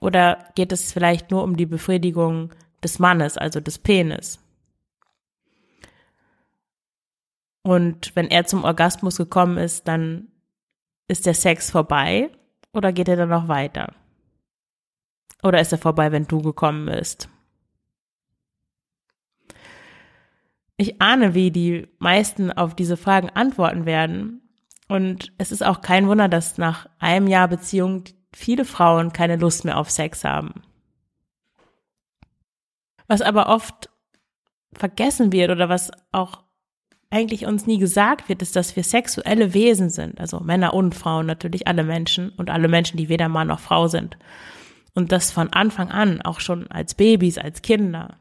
Oder 0.00 0.44
geht 0.54 0.72
es 0.72 0.92
vielleicht 0.92 1.30
nur 1.30 1.42
um 1.42 1.56
die 1.56 1.66
Befriedigung 1.66 2.52
des 2.82 2.98
Mannes, 2.98 3.38
also 3.38 3.60
des 3.60 3.78
Penis? 3.78 4.40
Und 7.62 8.14
wenn 8.14 8.28
er 8.28 8.44
zum 8.44 8.64
Orgasmus 8.64 9.16
gekommen 9.16 9.56
ist, 9.56 9.88
dann 9.88 10.28
ist 11.08 11.24
der 11.24 11.34
Sex 11.34 11.70
vorbei 11.70 12.30
oder 12.72 12.92
geht 12.92 13.08
er 13.08 13.16
dann 13.16 13.30
noch 13.30 13.48
weiter? 13.48 13.94
Oder 15.42 15.60
ist 15.60 15.72
er 15.72 15.78
vorbei, 15.78 16.12
wenn 16.12 16.26
du 16.26 16.42
gekommen 16.42 16.86
bist? 16.86 17.28
Ich 20.76 21.00
ahne, 21.00 21.34
wie 21.34 21.50
die 21.50 21.88
meisten 21.98 22.50
auf 22.50 22.74
diese 22.74 22.96
Fragen 22.96 23.30
antworten 23.30 23.86
werden. 23.86 24.42
Und 24.88 25.32
es 25.38 25.52
ist 25.52 25.64
auch 25.64 25.80
kein 25.80 26.08
Wunder, 26.08 26.28
dass 26.28 26.58
nach 26.58 26.88
einem 26.98 27.26
Jahr 27.26 27.48
Beziehung 27.48 28.04
viele 28.32 28.64
Frauen 28.64 29.12
keine 29.12 29.36
Lust 29.36 29.64
mehr 29.64 29.78
auf 29.78 29.90
Sex 29.90 30.24
haben. 30.24 30.62
Was 33.06 33.22
aber 33.22 33.48
oft 33.48 33.90
vergessen 34.72 35.32
wird 35.32 35.50
oder 35.50 35.68
was 35.68 35.92
auch 36.10 36.42
eigentlich 37.10 37.46
uns 37.46 37.66
nie 37.66 37.78
gesagt 37.78 38.28
wird, 38.28 38.42
ist, 38.42 38.56
dass 38.56 38.74
wir 38.74 38.82
sexuelle 38.82 39.54
Wesen 39.54 39.88
sind. 39.88 40.18
Also 40.18 40.40
Männer 40.40 40.74
und 40.74 40.96
Frauen, 40.96 41.26
natürlich 41.26 41.68
alle 41.68 41.84
Menschen 41.84 42.30
und 42.30 42.50
alle 42.50 42.66
Menschen, 42.66 42.96
die 42.96 43.08
weder 43.08 43.28
Mann 43.28 43.48
noch 43.48 43.60
Frau 43.60 43.86
sind. 43.86 44.18
Und 44.94 45.12
das 45.12 45.30
von 45.30 45.52
Anfang 45.52 45.90
an, 45.90 46.22
auch 46.22 46.40
schon 46.40 46.66
als 46.72 46.94
Babys, 46.94 47.38
als 47.38 47.62
Kinder 47.62 48.16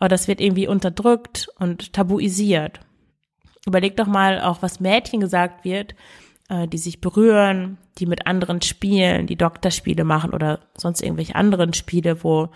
aber 0.00 0.08
das 0.08 0.26
wird 0.26 0.40
irgendwie 0.40 0.66
unterdrückt 0.66 1.48
und 1.58 1.92
tabuisiert. 1.92 2.80
Überleg 3.66 3.96
doch 3.96 4.06
mal 4.06 4.40
auch, 4.40 4.62
was 4.62 4.80
Mädchen 4.80 5.20
gesagt 5.20 5.64
wird, 5.64 5.94
äh, 6.48 6.66
die 6.66 6.78
sich 6.78 7.00
berühren, 7.02 7.76
die 7.98 8.06
mit 8.06 8.26
anderen 8.26 8.62
spielen, 8.62 9.26
die 9.26 9.36
Doktorspiele 9.36 10.04
machen 10.04 10.32
oder 10.32 10.60
sonst 10.76 11.02
irgendwelche 11.02 11.34
anderen 11.34 11.74
Spiele, 11.74 12.24
wo 12.24 12.48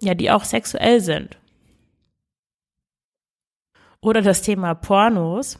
ja, 0.00 0.14
die 0.14 0.30
auch 0.30 0.44
sexuell 0.44 1.00
sind. 1.00 1.38
Oder 4.00 4.20
das 4.20 4.42
Thema 4.42 4.74
Pornos. 4.74 5.58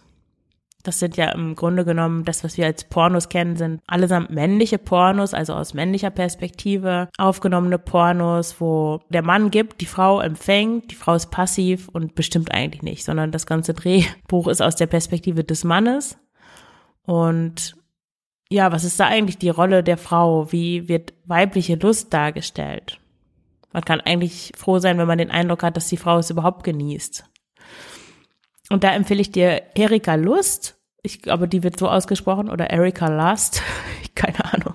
Das 0.85 1.01
sind 1.01 1.17
ja 1.17 1.31
im 1.33 1.57
Grunde 1.57 1.85
genommen 1.85 2.25
das, 2.25 2.45
was 2.45 2.57
wir 2.57 2.67
als 2.67 2.85
Pornos 2.85 3.29
kennen, 3.29 3.57
sind 3.57 3.81
allesamt 3.87 4.31
männliche 4.31 4.79
Pornos, 4.79 5.35
also 5.35 5.55
aus 5.55 5.75
männlicher 5.75 6.11
Perspektive 6.11 7.09
aufgenommene 7.19 7.79
Pornos, 7.79 8.61
wo 8.61 9.01
der 9.09 9.23
Mann 9.23 9.51
gibt, 9.51 9.81
die 9.81 9.87
Frau 9.87 10.21
empfängt, 10.21 10.93
die 10.93 10.95
Frau 10.95 11.15
ist 11.15 11.33
passiv 11.33 11.89
und 11.89 12.15
bestimmt 12.15 12.53
eigentlich 12.55 12.83
nicht, 12.83 13.05
sondern 13.05 13.33
das 13.33 13.47
ganze 13.47 13.75
Drehbuch 13.75 14.47
ist 14.47 14.63
aus 14.63 14.77
der 14.77 14.87
Perspektive 14.87 15.43
des 15.43 15.65
Mannes. 15.65 16.17
Und 17.03 17.77
ja, 18.51 18.71
was 18.71 18.85
ist 18.85 19.01
da 19.01 19.07
eigentlich 19.07 19.39
die 19.39 19.51
Rolle 19.51 19.83
der 19.83 19.99
Frau? 19.99 20.53
Wie 20.53 20.89
wird 20.89 21.13
weibliche 21.27 21.75
Lust 21.75 22.15
dargestellt? 22.15 23.01
Man 23.73 23.85
kann 23.85 24.01
eigentlich 24.01 24.53
froh 24.57 24.79
sein, 24.79 24.97
wenn 24.99 25.07
man 25.07 25.19
den 25.19 25.31
Eindruck 25.31 25.63
hat, 25.63 25.77
dass 25.77 25.89
die 25.89 25.99
Frau 25.99 26.19
es 26.19 26.31
überhaupt 26.31 26.65
genießt. 26.65 27.28
Und 28.71 28.85
da 28.85 28.93
empfehle 28.93 29.21
ich 29.21 29.33
dir 29.33 29.63
Erika 29.75 30.15
Lust. 30.15 30.79
Ich 31.03 31.23
glaube, 31.23 31.49
die 31.49 31.63
wird 31.63 31.79
so 31.79 31.89
ausgesprochen 31.89 32.51
oder 32.51 32.71
Erika 32.71 33.09
Lust. 33.09 33.63
Keine 34.15 34.45
Ahnung. 34.53 34.75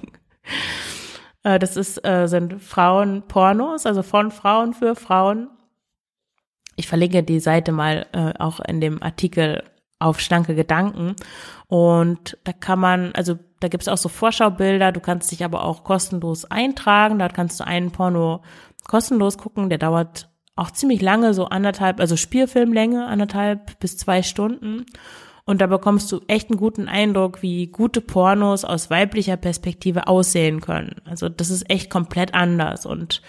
Äh, 1.43 1.59
das 1.59 1.77
ist, 1.77 2.03
äh, 2.05 2.27
sind 2.27 2.61
Frauenpornos, 2.61 3.85
also 3.85 4.01
von 4.03 4.31
Frauen 4.31 4.73
für 4.73 4.95
Frauen. 4.95 5.49
Ich 6.75 6.87
verlinke 6.87 7.23
die 7.23 7.39
Seite 7.39 7.71
mal 7.71 8.07
äh, 8.13 8.33
auch 8.39 8.59
in 8.59 8.81
dem 8.81 9.03
Artikel 9.03 9.63
auf 9.99 10.19
schlanke 10.19 10.55
Gedanken. 10.55 11.15
Und 11.67 12.37
da 12.43 12.51
kann 12.51 12.79
man, 12.79 13.13
also 13.13 13.37
da 13.59 13.67
gibt 13.67 13.83
es 13.83 13.87
auch 13.87 13.97
so 13.97 14.09
Vorschaubilder, 14.09 14.91
du 14.91 14.99
kannst 14.99 15.31
dich 15.31 15.45
aber 15.45 15.63
auch 15.63 15.83
kostenlos 15.83 16.45
eintragen. 16.45 17.19
Dort 17.19 17.33
kannst 17.33 17.59
du 17.59 17.65
einen 17.65 17.91
Porno 17.91 18.41
kostenlos 18.85 19.37
gucken, 19.37 19.69
der 19.69 19.77
dauert 19.77 20.29
auch 20.55 20.71
ziemlich 20.71 21.01
lange, 21.01 21.33
so 21.33 21.45
anderthalb, 21.45 21.99
also 21.99 22.15
Spielfilmlänge, 22.15 23.05
anderthalb 23.05 23.79
bis 23.79 23.97
zwei 23.97 24.21
Stunden. 24.21 24.85
Und 25.45 25.59
da 25.59 25.67
bekommst 25.67 26.11
du 26.11 26.21
echt 26.27 26.49
einen 26.49 26.59
guten 26.59 26.87
Eindruck, 26.87 27.41
wie 27.41 27.67
gute 27.67 27.99
Pornos 27.99 28.63
aus 28.63 28.89
weiblicher 28.89 29.35
Perspektive 29.35 30.07
aussehen 30.07 30.61
können. 30.61 31.01
Also 31.05 31.27
das 31.27 31.49
ist 31.49 31.69
echt 31.69 31.89
komplett 31.89 32.33
anders. 32.33 32.85
Und 32.85 33.21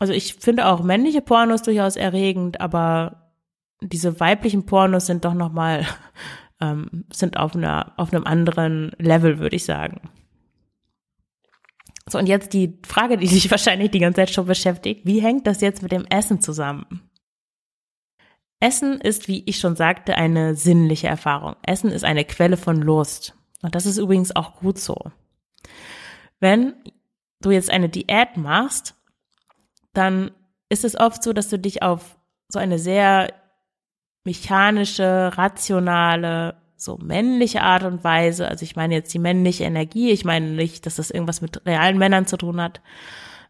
also 0.00 0.12
ich 0.12 0.34
finde 0.34 0.66
auch 0.66 0.82
männliche 0.82 1.20
Pornos 1.20 1.62
durchaus 1.62 1.96
erregend, 1.96 2.60
aber 2.60 3.32
diese 3.80 4.18
weiblichen 4.18 4.66
Pornos 4.66 5.06
sind 5.06 5.24
doch 5.24 5.34
nochmal, 5.34 5.86
ähm, 6.60 7.04
sind 7.12 7.36
auf 7.36 7.54
einer, 7.54 7.92
auf 7.96 8.12
einem 8.12 8.24
anderen 8.24 8.92
Level, 8.98 9.38
würde 9.38 9.56
ich 9.56 9.64
sagen. 9.64 10.10
So, 12.08 12.18
und 12.18 12.26
jetzt 12.26 12.52
die 12.52 12.78
Frage, 12.86 13.16
die 13.16 13.28
dich 13.28 13.50
wahrscheinlich 13.50 13.90
die 13.90 13.98
ganze 13.98 14.16
Zeit 14.16 14.30
schon 14.30 14.46
beschäftigt. 14.46 15.02
Wie 15.04 15.20
hängt 15.20 15.46
das 15.46 15.60
jetzt 15.60 15.82
mit 15.82 15.92
dem 15.92 16.04
Essen 16.06 16.40
zusammen? 16.40 17.08
Essen 18.60 19.00
ist, 19.00 19.28
wie 19.28 19.42
ich 19.46 19.58
schon 19.58 19.76
sagte, 19.76 20.16
eine 20.16 20.54
sinnliche 20.54 21.08
Erfahrung. 21.08 21.56
Essen 21.62 21.90
ist 21.90 22.04
eine 22.04 22.24
Quelle 22.24 22.56
von 22.56 22.80
Lust. 22.80 23.34
Und 23.62 23.74
das 23.74 23.86
ist 23.86 23.98
übrigens 23.98 24.34
auch 24.34 24.56
gut 24.56 24.78
so. 24.78 24.96
Wenn 26.40 26.74
du 27.40 27.50
jetzt 27.50 27.70
eine 27.70 27.88
Diät 27.88 28.36
machst, 28.36 28.94
dann 29.92 30.30
ist 30.68 30.84
es 30.84 30.98
oft 30.98 31.22
so, 31.22 31.32
dass 31.32 31.48
du 31.48 31.58
dich 31.58 31.82
auf 31.82 32.18
so 32.48 32.58
eine 32.58 32.78
sehr 32.78 33.32
mechanische, 34.24 35.32
rationale, 35.36 36.56
so 36.76 36.98
männliche 36.98 37.62
Art 37.62 37.84
und 37.84 38.04
Weise, 38.04 38.48
also 38.48 38.62
ich 38.62 38.76
meine 38.76 38.94
jetzt 38.94 39.12
die 39.14 39.18
männliche 39.18 39.64
Energie, 39.64 40.10
ich 40.10 40.24
meine 40.24 40.50
nicht, 40.50 40.86
dass 40.86 40.96
das 40.96 41.10
irgendwas 41.10 41.40
mit 41.40 41.64
realen 41.66 41.98
Männern 41.98 42.26
zu 42.26 42.36
tun 42.36 42.60
hat, 42.60 42.80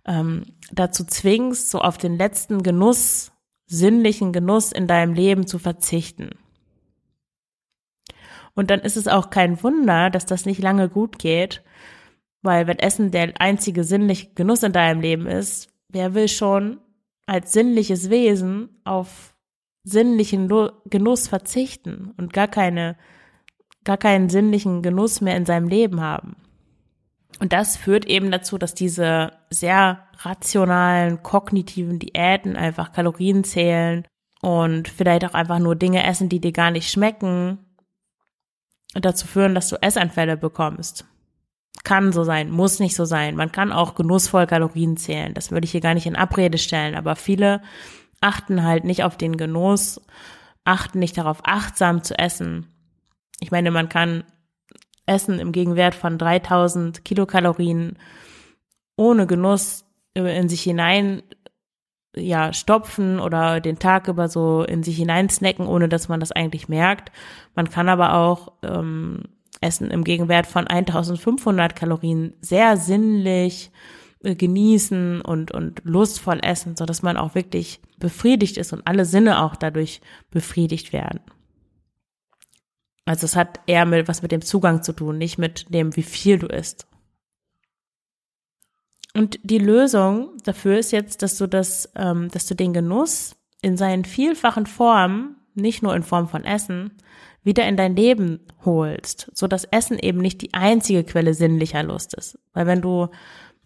ähm, 0.06 0.44
dazu 0.72 1.04
zwingst, 1.04 1.70
so 1.70 1.80
auf 1.80 1.98
den 1.98 2.18
letzten 2.18 2.62
Genuss, 2.62 3.32
sinnlichen 3.66 4.32
Genuss 4.32 4.72
in 4.72 4.86
deinem 4.86 5.14
Leben 5.14 5.46
zu 5.46 5.58
verzichten. 5.58 6.30
Und 8.54 8.70
dann 8.70 8.80
ist 8.80 8.96
es 8.96 9.08
auch 9.08 9.30
kein 9.30 9.62
Wunder, 9.62 10.10
dass 10.10 10.26
das 10.26 10.46
nicht 10.46 10.62
lange 10.62 10.88
gut 10.88 11.18
geht, 11.18 11.62
weil 12.42 12.66
wenn 12.66 12.78
Essen 12.78 13.10
der 13.10 13.32
einzige 13.40 13.84
sinnliche 13.84 14.28
Genuss 14.34 14.62
in 14.62 14.72
deinem 14.72 15.00
Leben 15.00 15.26
ist, 15.26 15.70
wer 15.88 16.14
will 16.14 16.28
schon 16.28 16.78
als 17.26 17.52
sinnliches 17.52 18.10
Wesen 18.10 18.68
auf 18.84 19.33
sinnlichen 19.84 20.50
Genuss 20.86 21.28
verzichten 21.28 22.14
und 22.16 22.32
gar 22.32 22.48
keine, 22.48 22.96
gar 23.84 23.98
keinen 23.98 24.30
sinnlichen 24.30 24.82
Genuss 24.82 25.20
mehr 25.20 25.36
in 25.36 25.46
seinem 25.46 25.68
Leben 25.68 26.00
haben. 26.00 26.36
Und 27.40 27.52
das 27.52 27.76
führt 27.76 28.06
eben 28.06 28.30
dazu, 28.30 28.58
dass 28.58 28.74
diese 28.74 29.32
sehr 29.50 30.06
rationalen, 30.20 31.22
kognitiven 31.22 31.98
Diäten 31.98 32.56
einfach 32.56 32.92
Kalorien 32.92 33.44
zählen 33.44 34.06
und 34.40 34.88
vielleicht 34.88 35.24
auch 35.24 35.34
einfach 35.34 35.58
nur 35.58 35.74
Dinge 35.74 36.06
essen, 36.06 36.28
die 36.28 36.40
dir 36.40 36.52
gar 36.52 36.70
nicht 36.70 36.90
schmecken 36.90 37.58
und 38.94 39.04
dazu 39.04 39.26
führen, 39.26 39.54
dass 39.54 39.68
du 39.68 39.76
Essanfälle 39.82 40.36
bekommst. 40.36 41.04
Kann 41.82 42.12
so 42.12 42.24
sein, 42.24 42.50
muss 42.50 42.78
nicht 42.78 42.94
so 42.94 43.04
sein. 43.04 43.36
Man 43.36 43.52
kann 43.52 43.72
auch 43.72 43.94
genussvoll 43.94 44.46
Kalorien 44.46 44.96
zählen. 44.96 45.34
Das 45.34 45.50
würde 45.50 45.64
ich 45.64 45.72
hier 45.72 45.80
gar 45.80 45.94
nicht 45.94 46.06
in 46.06 46.16
Abrede 46.16 46.56
stellen. 46.56 46.94
Aber 46.94 47.16
viele 47.16 47.60
achten 48.24 48.64
halt 48.64 48.84
nicht 48.84 49.04
auf 49.04 49.16
den 49.16 49.36
Genuss, 49.36 50.00
achten 50.64 50.98
nicht 50.98 51.18
darauf, 51.18 51.40
achtsam 51.44 52.02
zu 52.02 52.18
essen. 52.18 52.66
Ich 53.40 53.50
meine, 53.50 53.70
man 53.70 53.88
kann 53.88 54.24
essen 55.06 55.38
im 55.38 55.52
Gegenwert 55.52 55.94
von 55.94 56.16
3000 56.16 57.04
Kilokalorien 57.04 57.98
ohne 58.96 59.26
Genuss 59.26 59.84
in 60.14 60.48
sich 60.48 60.62
hinein 60.62 61.22
ja 62.16 62.52
stopfen 62.52 63.18
oder 63.18 63.60
den 63.60 63.78
Tag 63.78 64.08
über 64.08 64.28
so 64.28 64.62
in 64.62 64.82
sich 64.82 64.96
hinein 64.96 65.28
snacken, 65.28 65.66
ohne 65.66 65.88
dass 65.88 66.08
man 66.08 66.20
das 66.20 66.32
eigentlich 66.32 66.68
merkt. 66.68 67.10
Man 67.54 67.68
kann 67.68 67.88
aber 67.88 68.14
auch 68.14 68.52
ähm, 68.62 69.24
Essen 69.60 69.90
im 69.90 70.04
Gegenwert 70.04 70.46
von 70.46 70.66
1500 70.66 71.74
Kalorien 71.74 72.34
sehr 72.40 72.76
sinnlich 72.76 73.72
genießen 74.24 75.20
und, 75.20 75.52
und 75.52 75.82
lustvoll 75.84 76.40
essen, 76.42 76.76
so 76.76 76.86
dass 76.86 77.02
man 77.02 77.16
auch 77.16 77.34
wirklich 77.34 77.80
befriedigt 77.98 78.56
ist 78.56 78.72
und 78.72 78.86
alle 78.86 79.04
Sinne 79.04 79.42
auch 79.42 79.56
dadurch 79.56 80.00
befriedigt 80.30 80.92
werden. 80.92 81.20
Also 83.04 83.26
es 83.26 83.36
hat 83.36 83.60
eher 83.66 83.84
mit 83.84 84.08
was 84.08 84.22
mit 84.22 84.32
dem 84.32 84.42
Zugang 84.42 84.82
zu 84.82 84.92
tun, 84.92 85.18
nicht 85.18 85.38
mit 85.38 85.66
dem, 85.68 85.94
wie 85.96 86.02
viel 86.02 86.38
du 86.38 86.46
isst. 86.46 86.86
Und 89.16 89.38
die 89.42 89.58
Lösung 89.58 90.30
dafür 90.42 90.78
ist 90.78 90.90
jetzt, 90.90 91.22
dass 91.22 91.36
du 91.38 91.46
das, 91.46 91.92
ähm, 91.94 92.30
dass 92.30 92.46
du 92.46 92.54
den 92.54 92.72
Genuss 92.72 93.36
in 93.62 93.76
seinen 93.76 94.04
vielfachen 94.04 94.66
Formen, 94.66 95.36
nicht 95.54 95.82
nur 95.82 95.94
in 95.94 96.02
Form 96.02 96.28
von 96.28 96.44
Essen, 96.44 96.90
wieder 97.44 97.68
in 97.68 97.76
dein 97.76 97.94
Leben 97.94 98.40
holst, 98.64 99.30
so 99.34 99.46
dass 99.46 99.64
Essen 99.64 99.98
eben 99.98 100.18
nicht 100.18 100.40
die 100.40 100.54
einzige 100.54 101.04
Quelle 101.04 101.34
sinnlicher 101.34 101.82
Lust 101.82 102.14
ist. 102.14 102.38
Weil 102.54 102.66
wenn 102.66 102.80
du 102.80 103.08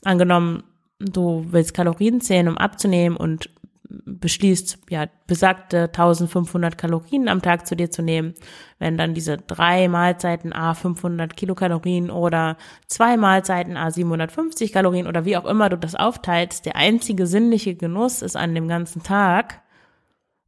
angenommen, 0.05 0.65
du 0.99 1.47
willst 1.51 1.75
Kalorien 1.75 2.21
zählen, 2.21 2.49
um 2.49 2.59
abzunehmen 2.59 3.17
und 3.17 3.51
beschließt, 3.89 4.79
ja, 4.91 5.07
besagte 5.27 5.85
1500 5.85 6.77
Kalorien 6.77 7.29
am 7.29 7.41
Tag 7.41 7.67
zu 7.67 7.75
dir 7.75 7.91
zu 7.91 8.03
nehmen, 8.03 8.35
wenn 8.79 8.99
dann 8.99 9.15
diese 9.15 9.39
drei 9.39 9.89
Mahlzeiten 9.89 10.53
A 10.53 10.75
500 10.75 11.37
Kilokalorien 11.37 12.11
oder 12.11 12.59
zwei 12.87 13.17
Mahlzeiten 13.17 13.79
A 13.79 13.91
750 13.91 14.73
Kalorien 14.73 15.07
oder 15.07 15.25
wie 15.25 15.39
auch 15.39 15.47
immer 15.47 15.71
du 15.71 15.79
das 15.79 15.95
aufteilst, 15.95 16.67
der 16.67 16.77
einzige 16.77 17.27
sinnliche 17.27 17.75
Genuss 17.75 18.21
ist 18.21 18.37
an 18.37 18.55
dem 18.55 18.69
ganzen 18.69 19.03
Tag 19.03 19.63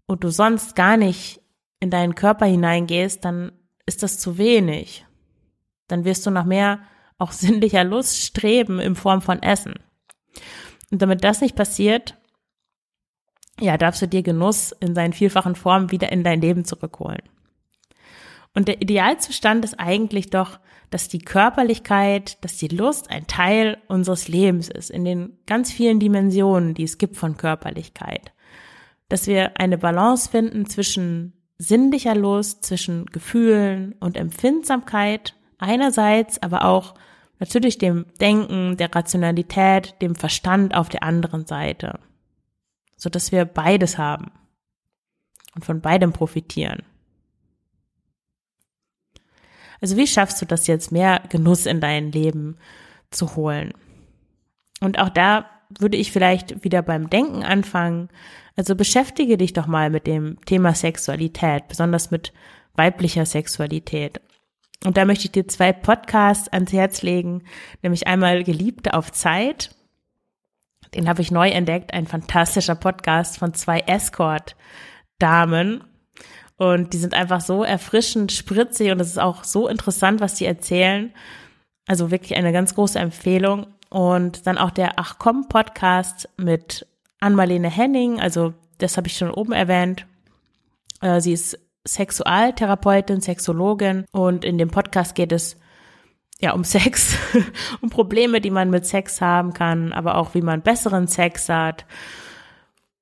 und 0.06 0.22
du 0.22 0.28
sonst 0.28 0.76
gar 0.76 0.98
nicht 0.98 1.40
in 1.80 1.90
deinen 1.90 2.14
Körper 2.14 2.44
hineingehst, 2.44 3.24
dann 3.24 3.52
ist 3.86 4.02
das 4.02 4.18
zu 4.18 4.36
wenig. 4.36 5.06
Dann 5.88 6.04
wirst 6.04 6.26
du 6.26 6.30
nach 6.30 6.44
mehr 6.44 6.80
auch 7.20 7.32
sinnlicher 7.32 7.84
Lust 7.84 8.16
streben 8.18 8.78
in 8.80 8.94
Form 8.94 9.22
von 9.22 9.42
Essen. 9.42 9.74
Und 10.90 11.02
damit 11.02 11.22
das 11.22 11.40
nicht 11.40 11.56
passiert, 11.56 12.16
ja, 13.60 13.76
darfst 13.76 14.02
du 14.02 14.08
dir 14.08 14.22
Genuss 14.22 14.72
in 14.72 14.94
seinen 14.94 15.12
vielfachen 15.12 15.54
Formen 15.54 15.90
wieder 15.90 16.10
in 16.10 16.24
dein 16.24 16.40
Leben 16.40 16.64
zurückholen. 16.64 17.22
Und 18.54 18.68
der 18.68 18.82
Idealzustand 18.82 19.64
ist 19.64 19.78
eigentlich 19.78 20.30
doch, 20.30 20.58
dass 20.90 21.08
die 21.08 21.20
Körperlichkeit, 21.20 22.42
dass 22.42 22.56
die 22.56 22.68
Lust 22.68 23.10
ein 23.10 23.26
Teil 23.28 23.78
unseres 23.86 24.26
Lebens 24.26 24.68
ist, 24.68 24.90
in 24.90 25.04
den 25.04 25.38
ganz 25.46 25.70
vielen 25.70 26.00
Dimensionen, 26.00 26.74
die 26.74 26.82
es 26.82 26.98
gibt 26.98 27.16
von 27.16 27.36
Körperlichkeit. 27.36 28.32
Dass 29.08 29.28
wir 29.28 29.58
eine 29.60 29.78
Balance 29.78 30.30
finden 30.30 30.66
zwischen 30.66 31.34
sinnlicher 31.58 32.16
Lust, 32.16 32.64
zwischen 32.64 33.06
Gefühlen 33.06 33.94
und 34.00 34.16
Empfindsamkeit 34.16 35.34
einerseits, 35.58 36.42
aber 36.42 36.64
auch 36.64 36.94
natürlich 37.40 37.78
dem 37.78 38.06
Denken, 38.20 38.76
der 38.76 38.94
Rationalität, 38.94 40.00
dem 40.00 40.14
Verstand 40.14 40.74
auf 40.74 40.88
der 40.88 41.02
anderen 41.02 41.46
Seite 41.46 41.98
so 43.00 43.08
dass 43.08 43.32
wir 43.32 43.46
beides 43.46 43.98
haben 43.98 44.30
und 45.54 45.64
von 45.64 45.80
beidem 45.80 46.12
profitieren. 46.12 46.82
Also 49.80 49.96
wie 49.96 50.06
schaffst 50.06 50.40
du 50.42 50.46
das 50.46 50.66
jetzt, 50.66 50.92
mehr 50.92 51.22
Genuss 51.30 51.64
in 51.64 51.80
dein 51.80 52.12
Leben 52.12 52.58
zu 53.10 53.34
holen? 53.34 53.72
Und 54.80 54.98
auch 54.98 55.08
da 55.08 55.46
würde 55.70 55.96
ich 55.96 56.12
vielleicht 56.12 56.62
wieder 56.62 56.82
beim 56.82 57.08
Denken 57.08 57.42
anfangen. 57.42 58.10
Also 58.56 58.76
beschäftige 58.76 59.38
dich 59.38 59.54
doch 59.54 59.66
mal 59.66 59.88
mit 59.88 60.06
dem 60.06 60.38
Thema 60.44 60.74
Sexualität, 60.74 61.68
besonders 61.68 62.10
mit 62.10 62.34
weiblicher 62.74 63.24
Sexualität. 63.24 64.20
Und 64.84 64.96
da 64.96 65.04
möchte 65.04 65.26
ich 65.26 65.32
dir 65.32 65.46
zwei 65.46 65.72
Podcasts 65.72 66.48
ans 66.48 66.72
Herz 66.72 67.02
legen, 67.02 67.42
nämlich 67.82 68.06
einmal 68.06 68.44
Geliebte 68.44 68.94
auf 68.94 69.12
Zeit 69.12 69.74
den 70.94 71.08
habe 71.08 71.22
ich 71.22 71.30
neu 71.30 71.48
entdeckt. 71.48 71.92
Ein 71.92 72.06
fantastischer 72.06 72.74
Podcast 72.74 73.38
von 73.38 73.54
zwei 73.54 73.80
Escort-Damen. 73.80 75.84
Und 76.56 76.92
die 76.92 76.98
sind 76.98 77.14
einfach 77.14 77.40
so 77.40 77.64
erfrischend, 77.64 78.32
spritzig 78.32 78.90
und 78.90 79.00
es 79.00 79.08
ist 79.08 79.18
auch 79.18 79.44
so 79.44 79.66
interessant, 79.66 80.20
was 80.20 80.34
die 80.34 80.44
erzählen. 80.44 81.12
Also 81.86 82.10
wirklich 82.10 82.36
eine 82.36 82.52
ganz 82.52 82.74
große 82.74 82.98
Empfehlung. 82.98 83.66
Und 83.88 84.46
dann 84.46 84.58
auch 84.58 84.70
der 84.70 84.92
Ach 84.96 85.16
komm 85.18 85.48
Podcast 85.48 86.28
mit 86.36 86.86
Ann-Marlene 87.20 87.70
Henning. 87.70 88.20
Also 88.20 88.52
das 88.78 88.96
habe 88.96 89.06
ich 89.06 89.16
schon 89.16 89.30
oben 89.30 89.52
erwähnt. 89.52 90.06
Äh, 91.00 91.20
sie 91.20 91.32
ist 91.32 91.58
Sexualtherapeutin, 91.86 93.20
Sexologin 93.20 94.04
und 94.12 94.44
in 94.44 94.58
dem 94.58 94.70
Podcast 94.70 95.14
geht 95.14 95.32
es 95.32 95.56
ja, 96.40 96.52
um 96.52 96.64
Sex, 96.64 97.16
um 97.80 97.90
Probleme, 97.90 98.40
die 98.40 98.50
man 98.50 98.70
mit 98.70 98.86
Sex 98.86 99.20
haben 99.20 99.52
kann, 99.52 99.92
aber 99.92 100.16
auch 100.16 100.34
wie 100.34 100.42
man 100.42 100.62
besseren 100.62 101.06
Sex 101.06 101.48
hat. 101.48 101.84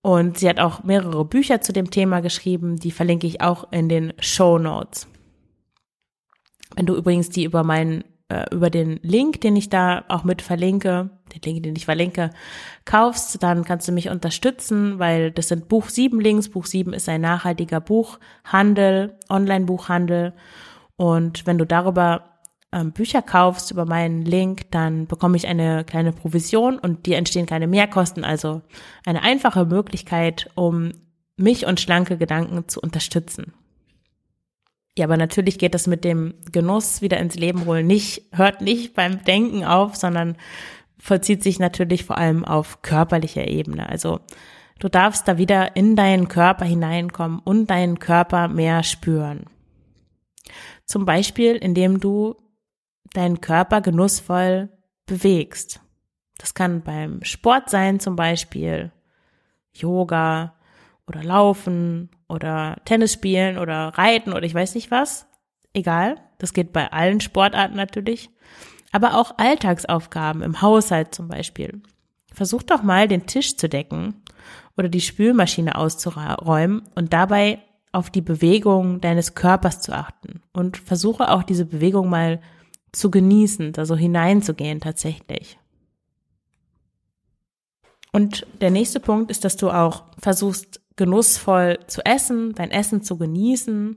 Und 0.01 0.39
sie 0.39 0.49
hat 0.49 0.61
auch 0.61 0.85
mehrere 0.85 1.25
Bücher 1.25 1.61
zu 1.61 1.73
dem 1.73 1.91
Thema 1.91 2.21
geschrieben, 2.21 2.77
die 2.77 2.91
verlinke 2.91 3.27
ich 3.27 3.41
auch 3.41 3.73
in 3.73 3.89
den 3.89 4.13
Show 4.19 4.59
Notes. 4.59 5.07
Wenn 6.75 6.87
du 6.87 6.97
übrigens 6.97 7.31
die 7.31 7.45
über 7.45 7.65
meinen, 7.65 8.05
äh, 8.29 8.45
über 8.55 8.71
den 8.71 8.99
Link, 9.03 9.41
den 9.41 9.57
ich 9.57 9.69
da 9.69 10.05
auch 10.09 10.25
mit 10.25 10.43
verlinke, 10.43 11.11
den 11.35 11.41
Link, 11.43 11.63
den 11.63 11.77
ich 11.77 11.87
verlinke, 11.87 12.31
kaufst, 12.85 13.43
dann 13.43 13.65
kannst 13.65 13.89
du 13.89 13.93
mich 13.93 14.11
unterstützen, 14.11 14.99
weil 14.99 15.31
das 15.31 15.49
sind 15.49 15.69
Buch 15.69 15.89
7 15.89 16.21
Links. 16.21 16.49
Buch 16.49 16.67
7 16.67 16.93
ist 16.93 17.09
ein 17.09 17.21
nachhaltiger 17.21 17.81
Buchhandel, 17.81 19.17
Online-Buchhandel. 19.29 20.35
Und 20.97 21.47
wenn 21.47 21.59
du 21.59 21.65
darüber 21.65 22.25
ähm, 22.73 22.93
Bücher 22.93 23.23
kaufst 23.23 23.71
über 23.71 23.87
meinen 23.87 24.23
Link, 24.23 24.71
dann 24.71 25.07
bekomme 25.07 25.37
ich 25.37 25.47
eine 25.47 25.85
kleine 25.85 26.13
Provision 26.13 26.79
und 26.79 27.07
dir 27.07 27.17
entstehen 27.17 27.47
keine 27.47 27.67
Mehrkosten. 27.67 28.25
Also 28.25 28.63
eine 29.07 29.23
einfache 29.23 29.65
Möglichkeit, 29.65 30.51
um 30.55 30.93
mich 31.37 31.67
und 31.67 31.81
schlanke 31.81 32.19
Gedanken 32.19 32.69
zu 32.69 32.81
unterstützen. 32.81 33.55
Ja, 34.99 35.07
aber 35.07 35.17
natürlich 35.17 35.61
geht 35.61 35.75
das 35.75 35.87
mit 35.87 36.03
dem 36.03 36.35
Genuss 36.51 37.03
wieder 37.03 37.19
ins 37.19 37.37
Leben 37.37 37.67
holen 37.67 37.87
nicht, 37.87 38.25
hört 38.33 38.63
nicht 38.63 38.95
beim 38.95 39.23
Denken 39.23 39.65
auf, 39.65 39.95
sondern 39.95 40.37
vollzieht 40.99 41.45
sich 41.45 41.61
natürlich 41.61 42.05
vor 42.05 42.19
allem 42.19 42.45
auf 42.45 42.83
körperlicher 42.83 43.47
Ebene. 43.47 43.89
Also 43.89 44.19
du 44.81 44.89
darfst 44.89 45.29
da 45.29 45.39
wieder 45.39 45.77
in 45.77 45.95
deinen 45.95 46.27
Körper 46.27 46.65
hineinkommen 46.65 47.39
und 47.39 47.71
deinen 47.71 48.01
Körper 48.01 48.49
mehr 48.49 48.83
spüren. 48.83 49.45
Zum 50.85 51.05
Beispiel, 51.05 51.55
indem 51.55 52.01
du 52.01 52.35
deinen 53.13 53.41
Körper 53.41 53.81
genussvoll 53.81 54.69
bewegst. 55.07 55.81
Das 56.39 56.55
kann 56.55 56.83
beim 56.83 57.23
Sport 57.23 57.71
sein 57.71 58.01
zum 58.01 58.17
Beispiel, 58.17 58.91
Yoga 59.73 60.57
oder 61.07 61.23
Laufen 61.23 62.11
oder 62.29 62.77
Tennis 62.85 63.13
spielen 63.13 63.59
oder 63.59 63.89
Reiten 63.89 64.33
oder 64.33 64.45
ich 64.45 64.55
weiß 64.55 64.75
nicht 64.75 64.91
was. 64.91 65.27
Egal, 65.73 66.17
das 66.39 66.53
geht 66.53 66.73
bei 66.73 66.93
allen 66.93 67.21
Sportarten 67.21 67.77
natürlich. 67.77 68.31
Aber 68.93 69.19
auch 69.19 69.39
Alltagsaufgaben 69.39 70.43
im 70.43 70.63
Haushalt 70.63 71.15
zum 71.15 71.29
Beispiel. 71.29 71.83
Versuch 72.33 72.63
doch 72.63 72.83
mal 72.83 73.09
den 73.09 73.27
Tisch 73.27 73.57
zu 73.57 73.69
decken 73.69 74.23
oder 74.77 74.89
die 74.89 75.01
Spülmaschine 75.01 75.77
auszuräumen 75.77 76.83
und 76.95 77.13
dabei 77.13 77.59
auf 77.93 78.11
die 78.11 78.21
Bewegung 78.21 79.01
deines 79.01 79.35
Körpers 79.35 79.81
zu 79.81 79.93
achten. 79.93 80.43
Und 80.53 80.77
versuche 80.77 81.31
auch 81.31 81.43
diese 81.43 81.67
Bewegung 81.67 82.09
mal 82.09 82.41
zu 82.93 83.11
genießen, 83.11 83.73
da 83.73 83.85
so 83.85 83.97
hineinzugehen 83.97 84.81
tatsächlich. 84.81 85.59
Und 88.13 88.47
der 88.61 88.71
nächste 88.71 89.01
Punkt 89.01 89.31
ist, 89.31 89.45
dass 89.45 89.57
du 89.57 89.71
auch 89.71 90.05
versuchst 90.19 90.81
genussvoll 90.99 91.79
zu 91.87 92.05
essen, 92.05 92.55
dein 92.55 92.71
Essen 92.71 93.03
zu 93.03 93.17
genießen, 93.17 93.97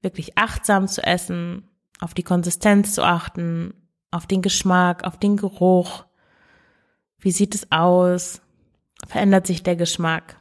wirklich 0.00 0.38
achtsam 0.38 0.88
zu 0.88 1.02
essen, 1.02 1.68
auf 2.00 2.14
die 2.14 2.22
Konsistenz 2.22 2.94
zu 2.94 3.02
achten, 3.02 3.74
auf 4.10 4.26
den 4.26 4.40
Geschmack, 4.40 5.04
auf 5.04 5.18
den 5.18 5.36
Geruch. 5.36 6.04
Wie 7.18 7.32
sieht 7.32 7.54
es 7.54 7.70
aus? 7.70 8.40
Verändert 9.06 9.46
sich 9.46 9.62
der 9.62 9.76
Geschmack? 9.76 10.38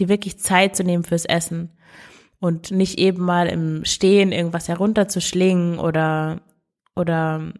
Die 0.00 0.08
wirklich 0.08 0.40
Zeit 0.40 0.74
zu 0.74 0.82
nehmen 0.82 1.04
fürs 1.04 1.26
Essen 1.26 1.70
und 2.40 2.72
nicht 2.72 2.98
eben 2.98 3.22
mal 3.22 3.46
im 3.46 3.84
Stehen 3.84 4.32
irgendwas 4.32 4.66
herunterzuschlingen 4.68 5.78
oder, 5.78 6.40
oder, 6.96 7.52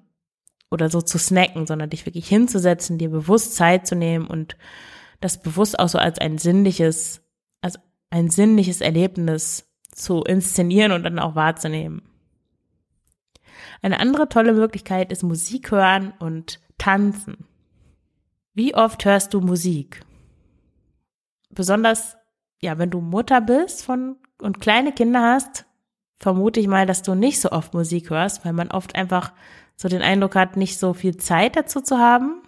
oder 0.71 0.91
so 0.91 1.01
zu 1.03 1.19
snacken, 1.19 1.67
sondern 1.67 1.91
dich 1.91 2.05
wirklich 2.07 2.27
hinzusetzen, 2.27 2.99
dir 2.99 3.11
bewusst 3.11 3.55
Zeit 3.55 3.87
zu 3.87 3.95
nehmen 3.95 4.27
und 4.27 4.57
das 5.25 5.41
bewusst 5.41 5.79
auch 5.79 5.89
so 5.89 5.99
als 5.99 6.19
ein 6.19 6.39
sinnliches, 6.39 7.23
als 7.61 7.79
ein 8.11 8.29
sinnliches 8.29 8.81
Erlebnis 8.81 9.69
zu 9.95 10.23
inszenieren 10.23 10.93
und 10.93 11.05
dann 11.05 11.19
auch 11.19 11.35
wahrzunehmen. 11.35 12.03
Eine 13.83 14.01
andere 14.01 14.29
tolle 14.29 14.53
Möglichkeit 14.53 15.13
ist 15.13 15.23
Musik 15.23 15.71
hören 15.71 16.13
und 16.19 16.61
tanzen. 16.79 17.47
Wie 18.55 18.75
oft 18.75 19.05
hörst 19.05 19.35
du 19.35 19.41
Musik? 19.41 20.03
Besonders, 21.51 22.17
ja, 22.61 22.79
wenn 22.79 22.91
du 22.91 23.01
Mutter 23.01 23.41
bist 23.41 23.85
von 23.85 24.17
und 24.41 24.61
kleine 24.61 24.93
Kinder 24.93 25.23
hast, 25.23 25.67
vermute 26.19 26.61
ich 26.61 26.69
mal, 26.69 26.87
dass 26.87 27.03
du 27.03 27.15
nicht 27.15 27.41
so 27.41 27.51
oft 27.51 27.75
Musik 27.75 28.11
hörst, 28.11 28.45
weil 28.45 28.53
man 28.53 28.71
oft 28.71 28.95
einfach 28.95 29.33
so 29.77 29.89
den 29.89 30.03
Eindruck 30.03 30.37
hat, 30.37 30.57
nicht 30.57 30.79
so 30.79 30.95
viel 30.95 31.17
Zeit 31.17 31.57
dazu 31.57 31.81
zu 31.81 31.99
haben. 31.99 32.43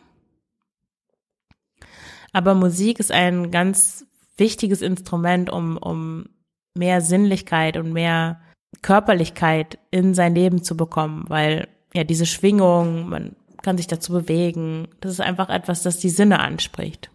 Aber 2.34 2.54
Musik 2.54 2.98
ist 2.98 3.12
ein 3.12 3.52
ganz 3.52 4.06
wichtiges 4.36 4.82
Instrument, 4.82 5.50
um, 5.50 5.76
um 5.76 6.26
mehr 6.74 7.00
Sinnlichkeit 7.00 7.76
und 7.76 7.92
mehr 7.92 8.40
Körperlichkeit 8.82 9.78
in 9.92 10.14
sein 10.14 10.34
Leben 10.34 10.64
zu 10.64 10.76
bekommen, 10.76 11.24
weil 11.28 11.68
ja 11.94 12.02
diese 12.02 12.26
Schwingung, 12.26 13.08
man 13.08 13.36
kann 13.62 13.76
sich 13.76 13.86
dazu 13.86 14.12
bewegen, 14.12 14.88
das 15.00 15.12
ist 15.12 15.20
einfach 15.20 15.48
etwas, 15.48 15.84
das 15.84 16.00
die 16.00 16.10
Sinne 16.10 16.40
anspricht. 16.40 17.08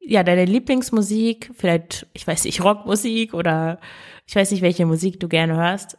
Ja, 0.00 0.24
deine 0.24 0.44
Lieblingsmusik, 0.44 1.52
vielleicht, 1.54 2.08
ich 2.12 2.26
weiß 2.26 2.44
nicht, 2.46 2.64
Rockmusik 2.64 3.32
oder 3.32 3.78
ich 4.26 4.34
weiß 4.34 4.50
nicht, 4.50 4.62
welche 4.62 4.86
Musik 4.86 5.20
du 5.20 5.28
gerne 5.28 5.54
hörst, 5.54 5.96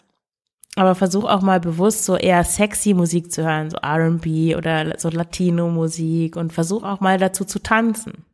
aber 0.75 0.95
versuch 0.95 1.25
auch 1.25 1.41
mal 1.41 1.59
bewusst 1.59 2.05
so 2.05 2.15
eher 2.15 2.43
sexy 2.43 2.93
Musik 2.93 3.31
zu 3.31 3.43
hören, 3.43 3.69
so 3.69 3.77
R&B 3.77 4.55
oder 4.55 4.97
so 4.97 5.09
Latino-Musik 5.09 6.35
und 6.37 6.53
versuch 6.53 6.83
auch 6.83 7.01
mal 7.01 7.17
dazu 7.17 7.43
zu 7.43 7.59
tanzen. 7.59 8.25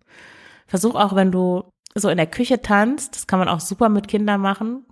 Versuch 0.67 0.95
auch, 0.95 1.15
wenn 1.15 1.31
du 1.31 1.63
so 1.95 2.09
in 2.09 2.17
der 2.17 2.27
Küche 2.27 2.61
tanzt, 2.61 3.15
das 3.15 3.27
kann 3.27 3.39
man 3.39 3.49
auch 3.49 3.59
super 3.59 3.89
mit 3.89 4.07
Kindern 4.07 4.41
machen. 4.41 4.85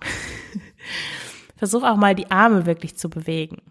versuch 1.58 1.84
auch 1.84 1.98
mal 1.98 2.16
die 2.16 2.32
Arme 2.32 2.66
wirklich 2.66 2.98
zu 2.98 3.10
bewegen. 3.10 3.62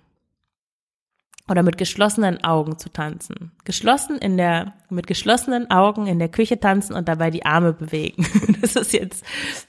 Oder 1.48 1.62
mit 1.62 1.76
geschlossenen 1.76 2.42
Augen 2.42 2.78
zu 2.78 2.90
tanzen. 2.90 3.52
Geschlossen 3.64 4.16
in 4.16 4.38
der, 4.38 4.74
mit 4.88 5.06
geschlossenen 5.06 5.70
Augen 5.70 6.06
in 6.06 6.18
der 6.18 6.30
Küche 6.30 6.58
tanzen 6.58 6.94
und 6.94 7.06
dabei 7.06 7.30
die 7.30 7.44
Arme 7.44 7.74
bewegen. 7.74 8.26
das 8.62 8.76
ist 8.76 8.92
jetzt 8.92 9.24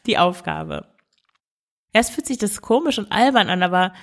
die 0.06 0.18
Aufgabe. 0.18 0.86
Erst 1.96 2.12
fühlt 2.12 2.28
sich 2.28 2.38
das 2.38 2.60
komisch 2.60 3.00
und 3.00 3.10
albern 3.10 3.48
an, 3.48 3.64
aber 3.64 3.94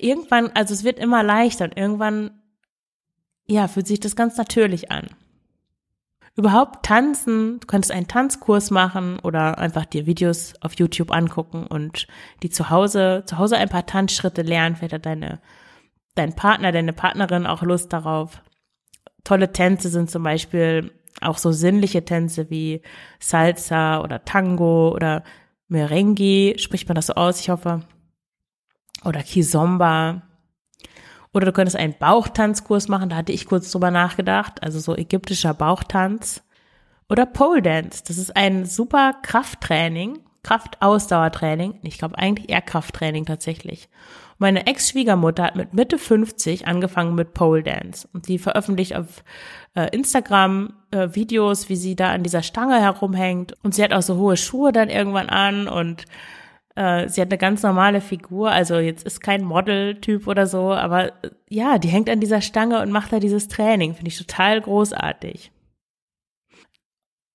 irgendwann, 0.00 0.50
also 0.54 0.74
es 0.74 0.82
wird 0.82 0.98
immer 0.98 1.22
leichter 1.22 1.66
und 1.66 1.76
irgendwann, 1.76 2.42
ja, 3.46 3.68
fühlt 3.68 3.86
sich 3.86 4.00
das 4.00 4.16
ganz 4.16 4.36
natürlich 4.36 4.90
an. 4.90 5.06
Überhaupt 6.34 6.84
tanzen, 6.84 7.60
du 7.60 7.66
könntest 7.68 7.92
einen 7.92 8.08
Tanzkurs 8.08 8.72
machen 8.72 9.20
oder 9.20 9.58
einfach 9.58 9.86
dir 9.86 10.06
Videos 10.06 10.54
auf 10.60 10.72
YouTube 10.74 11.12
angucken 11.12 11.64
und 11.64 12.08
die 12.42 12.50
zu 12.50 12.70
Hause, 12.70 13.22
zu 13.24 13.38
Hause 13.38 13.56
ein 13.56 13.68
paar 13.68 13.86
Tanzschritte 13.86 14.42
lernen. 14.42 14.74
Vielleicht 14.74 14.94
hat 14.94 15.06
deine, 15.06 15.40
dein 16.16 16.34
Partner, 16.34 16.72
deine 16.72 16.92
Partnerin 16.92 17.46
auch 17.46 17.62
Lust 17.62 17.92
darauf. 17.92 18.42
Tolle 19.22 19.52
Tänze 19.52 19.90
sind 19.90 20.10
zum 20.10 20.24
Beispiel 20.24 20.90
auch 21.20 21.38
so 21.38 21.52
sinnliche 21.52 22.04
Tänze 22.04 22.50
wie 22.50 22.82
Salsa 23.20 24.00
oder 24.00 24.24
Tango 24.24 24.92
oder 24.92 25.22
Merengue, 25.72 26.58
spricht 26.58 26.88
man 26.88 26.94
das 26.94 27.06
so 27.06 27.14
aus, 27.14 27.40
ich 27.40 27.50
hoffe. 27.50 27.80
Oder 29.04 29.22
Kizomba. 29.22 30.22
Oder 31.32 31.46
du 31.46 31.52
könntest 31.52 31.76
einen 31.76 31.98
Bauchtanzkurs 31.98 32.88
machen, 32.88 33.08
da 33.08 33.16
hatte 33.16 33.32
ich 33.32 33.46
kurz 33.46 33.70
drüber 33.70 33.90
nachgedacht, 33.90 34.62
also 34.62 34.78
so 34.78 34.94
ägyptischer 34.94 35.54
Bauchtanz. 35.54 36.42
Oder 37.08 37.26
Pole 37.26 37.62
Dance, 37.62 38.04
das 38.06 38.18
ist 38.18 38.36
ein 38.36 38.66
super 38.66 39.14
Krafttraining, 39.22 40.20
Kraftausdauertraining. 40.42 41.80
Ich 41.82 41.98
glaube 41.98 42.18
eigentlich 42.18 42.50
eher 42.50 42.60
Krafttraining 42.60 43.24
tatsächlich. 43.24 43.88
Meine 44.42 44.66
Ex-Schwiegermutter 44.66 45.44
hat 45.44 45.54
mit 45.54 45.72
Mitte 45.72 45.98
50 45.98 46.66
angefangen 46.66 47.14
mit 47.14 47.32
Pole 47.32 47.62
Dance. 47.62 48.08
Und 48.12 48.26
die 48.26 48.40
veröffentlicht 48.40 48.96
auf 48.96 49.22
äh, 49.74 49.88
Instagram 49.96 50.72
äh, 50.90 51.10
Videos, 51.12 51.68
wie 51.68 51.76
sie 51.76 51.94
da 51.94 52.10
an 52.10 52.24
dieser 52.24 52.42
Stange 52.42 52.80
herumhängt. 52.80 53.54
Und 53.62 53.72
sie 53.72 53.84
hat 53.84 53.92
auch 53.92 54.02
so 54.02 54.16
hohe 54.16 54.36
Schuhe 54.36 54.72
dann 54.72 54.90
irgendwann 54.90 55.28
an 55.28 55.68
und 55.68 56.06
äh, 56.74 57.08
sie 57.08 57.20
hat 57.20 57.28
eine 57.28 57.38
ganz 57.38 57.62
normale 57.62 58.00
Figur, 58.00 58.50
also 58.50 58.78
jetzt 58.78 59.06
ist 59.06 59.20
kein 59.20 59.44
Model-Typ 59.44 60.26
oder 60.26 60.48
so, 60.48 60.72
aber 60.72 61.10
äh, 61.22 61.30
ja, 61.48 61.78
die 61.78 61.88
hängt 61.88 62.10
an 62.10 62.18
dieser 62.18 62.40
Stange 62.40 62.82
und 62.82 62.90
macht 62.90 63.12
da 63.12 63.20
dieses 63.20 63.46
Training, 63.46 63.94
finde 63.94 64.08
ich 64.08 64.18
total 64.18 64.60
großartig. 64.60 65.52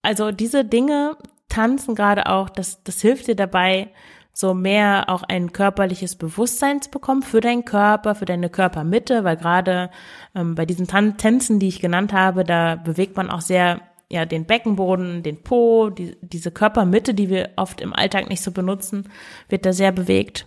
Also 0.01 0.33
diese 0.33 0.65
Dinge 0.65 1.15
tanzen 1.47 1.95
gerade 1.95 2.25
auch, 2.27 2.49
das, 2.49 2.83
das 2.83 2.99
hilft 2.99 3.27
dir 3.27 3.35
dabei, 3.35 3.93
so 4.39 4.54
mehr 4.54 5.06
auch 5.08 5.23
ein 5.23 5.52
körperliches 5.52 6.15
Bewusstsein 6.15 6.80
zu 6.80 6.91
bekommen 6.91 7.23
für 7.23 7.41
deinen 7.41 7.65
Körper, 7.65 8.13
für 8.13 8.26
deine 8.26 8.52
Körpermitte, 8.52 9.23
weil 9.23 9.36
gerade 9.36 9.89
ähm, 10.36 10.54
bei 10.54 10.67
diesen 10.67 10.86
Tan 10.86 11.17
Tänzen, 11.17 11.58
die 11.58 11.69
ich 11.69 11.80
genannt 11.80 12.13
habe, 12.13 12.43
da 12.43 12.76
bewegt 12.76 13.17
man 13.17 13.32
auch 13.32 13.41
sehr 13.41 13.82
ja 14.12 14.28
den 14.28 14.45
Beckenboden, 14.45 15.23
den 15.23 15.41
Po, 15.41 15.89
die, 15.89 16.15
diese 16.21 16.52
Körpermitte, 16.52 17.15
die 17.15 17.30
wir 17.32 17.50
oft 17.56 17.82
im 17.82 17.93
Alltag 17.93 18.30
nicht 18.30 18.43
so 18.43 18.52
benutzen, 18.52 19.10
wird 19.50 19.65
da 19.65 19.73
sehr 19.73 19.91
bewegt 19.91 20.45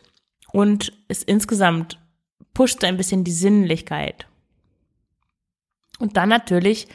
und 0.53 0.93
ist 1.09 1.25
insgesamt 1.25 1.99
pusht 2.55 2.85
ein 2.85 2.97
bisschen 2.97 3.25
die 3.25 3.33
Sinnlichkeit. 3.33 4.29
Und 5.99 6.17
dann 6.17 6.29
natürlich 6.29 6.87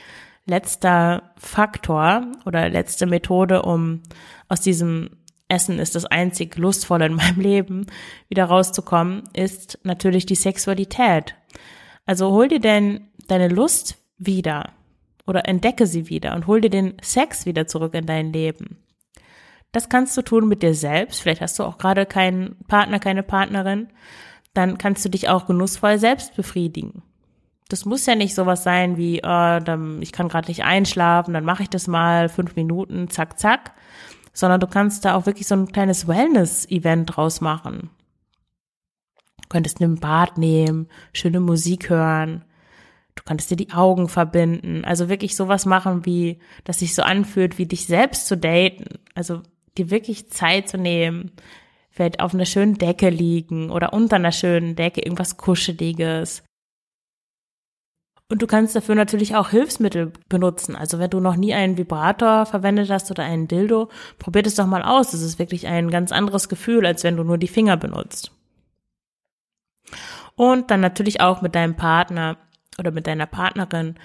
letzter 0.46 1.34
Faktor 1.36 2.32
oder 2.46 2.70
letzte 2.70 3.06
Methode, 3.06 3.64
um 3.64 4.02
aus 4.48 4.62
diesem 4.62 5.10
Essen 5.48 5.80
ist 5.80 5.96
das 5.96 6.06
einzig 6.06 6.58
Lustvolle 6.58 7.06
in 7.06 7.14
meinem 7.14 7.40
Leben, 7.40 7.86
wieder 8.30 8.46
rauszukommen, 8.46 9.24
ist 9.34 9.80
natürlich 9.84 10.26
die 10.26 10.36
Sexualität. 10.36 11.36
Also 12.06 12.32
hol 12.32 12.48
dir 12.48 12.60
denn 12.60 13.08
deine 13.28 13.48
Lust 13.48 13.98
wieder 14.18 14.74
oder 15.28 15.48
entdecke 15.48 15.88
sie 15.88 16.10
wieder 16.10 16.36
und 16.36 16.48
hol 16.48 16.62
dir 16.62 16.70
den 16.70 16.96
Sex 17.02 17.46
wieder 17.46 17.68
zurück 17.68 17.94
in 17.94 18.06
dein 18.06 18.32
Leben. 18.32 18.78
Das 19.72 19.90
kannst 19.90 20.16
du 20.16 20.22
tun 20.22 20.48
mit 20.48 20.64
dir 20.64 20.74
selbst. 20.74 21.22
Vielleicht 21.22 21.42
hast 21.42 21.60
du 21.60 21.64
auch 21.64 21.78
gerade 21.78 22.06
keinen 22.06 22.56
Partner, 22.68 23.00
keine 23.00 23.24
Partnerin. 23.24 23.90
Dann 24.54 24.78
kannst 24.78 25.04
du 25.04 25.10
dich 25.10 25.28
auch 25.28 25.48
genussvoll 25.48 25.98
selbst 25.98 26.36
befriedigen. 26.36 27.04
Das 27.68 27.84
muss 27.84 28.06
ja 28.06 28.16
nicht 28.16 28.36
sowas 28.36 28.64
sein 28.64 28.96
wie, 28.96 29.18
oh, 29.18 29.60
dann, 29.60 30.02
ich 30.02 30.12
kann 30.12 30.30
gerade 30.30 30.48
nicht 30.48 30.64
einschlafen, 30.64 31.34
dann 31.34 31.44
mache 31.44 31.64
ich 31.64 31.70
das 31.70 31.88
mal 31.88 32.30
fünf 32.30 32.56
Minuten, 32.56 33.10
zack, 33.10 33.40
zack, 33.40 33.74
sondern 34.36 34.60
du 34.60 34.67
kannst 34.67 35.06
da 35.06 35.15
auch 35.15 35.26
wirklich 35.26 35.48
so 35.48 35.56
ein 35.56 35.71
kleines 35.71 36.08
Wellness-Event 36.08 37.15
draus 37.15 37.41
machen. 37.41 37.89
Du 39.41 39.48
könntest 39.50 39.82
einen 39.82 40.00
Bad 40.00 40.38
nehmen, 40.38 40.88
schöne 41.13 41.39
Musik 41.39 41.89
hören, 41.89 42.43
du 43.15 43.24
könntest 43.24 43.50
dir 43.50 43.56
die 43.56 43.71
Augen 43.71 44.10
verbinden, 44.10 44.84
also 44.84 45.08
wirklich 45.10 45.36
sowas 45.36 45.65
machen, 45.65 46.06
wie, 46.06 46.39
dass 46.65 46.80
sich 46.80 46.93
so 46.93 47.02
anfühlt, 47.02 47.58
wie 47.58 47.65
dich 47.65 47.88
selbst 47.88 48.28
zu 48.28 48.38
daten, 48.38 49.00
also 49.15 49.41
dir 49.78 49.89
wirklich 49.89 50.30
Zeit 50.30 50.67
zu 50.67 50.78
nehmen, 50.78 51.32
vielleicht 51.89 52.19
auf 52.19 52.34
einer 52.34 52.45
schönen 52.45 52.78
Decke 52.78 53.10
liegen 53.10 53.69
oder 53.69 53.93
unter 53.93 54.17
einer 54.17 54.34
schönen 54.34 54.76
Decke 54.76 55.02
irgendwas 55.02 55.38
Kuscheliges, 55.38 56.43
und 58.28 58.42
du 58.42 58.48
kannst 58.48 58.76
dafür 58.76 58.96
natürlich 58.96 59.36
auch 59.36 59.50
Hilfsmittel 59.50 60.12
benutzen. 60.30 60.76
Also 60.76 60.98
wenn 60.98 61.12
du 61.12 61.20
noch 61.20 61.36
nie 61.36 61.54
einen 61.54 61.78
Vibrator 61.78 62.46
verwendet 62.46 62.90
hast 62.90 63.12
oder 63.12 63.24
einen 63.24 63.48
Dildo, 63.48 63.90
probier 64.18 64.42
das 64.42 64.56
doch 64.56 64.66
mal 64.66 64.82
aus. 64.82 65.12
Das 65.12 65.22
ist 65.22 65.38
wirklich 65.38 65.68
ein 65.68 65.92
ganz 65.92 66.12
anderes 66.12 66.50
Gefühl, 66.50 66.86
als 66.88 67.04
wenn 67.04 67.18
du 67.18 67.24
nur 67.24 67.38
die 67.38 67.48
Finger 67.48 67.78
benutzt. 67.78 68.32
Und 70.36 70.72
dann 70.72 70.82
natürlich 70.82 71.22
auch 71.22 71.42
mit 71.42 71.54
deinem 71.54 71.76
Partner 71.76 72.38
oder 72.80 72.92
mit 72.92 73.06
deiner 73.06 73.28
Partnerin 73.28 73.96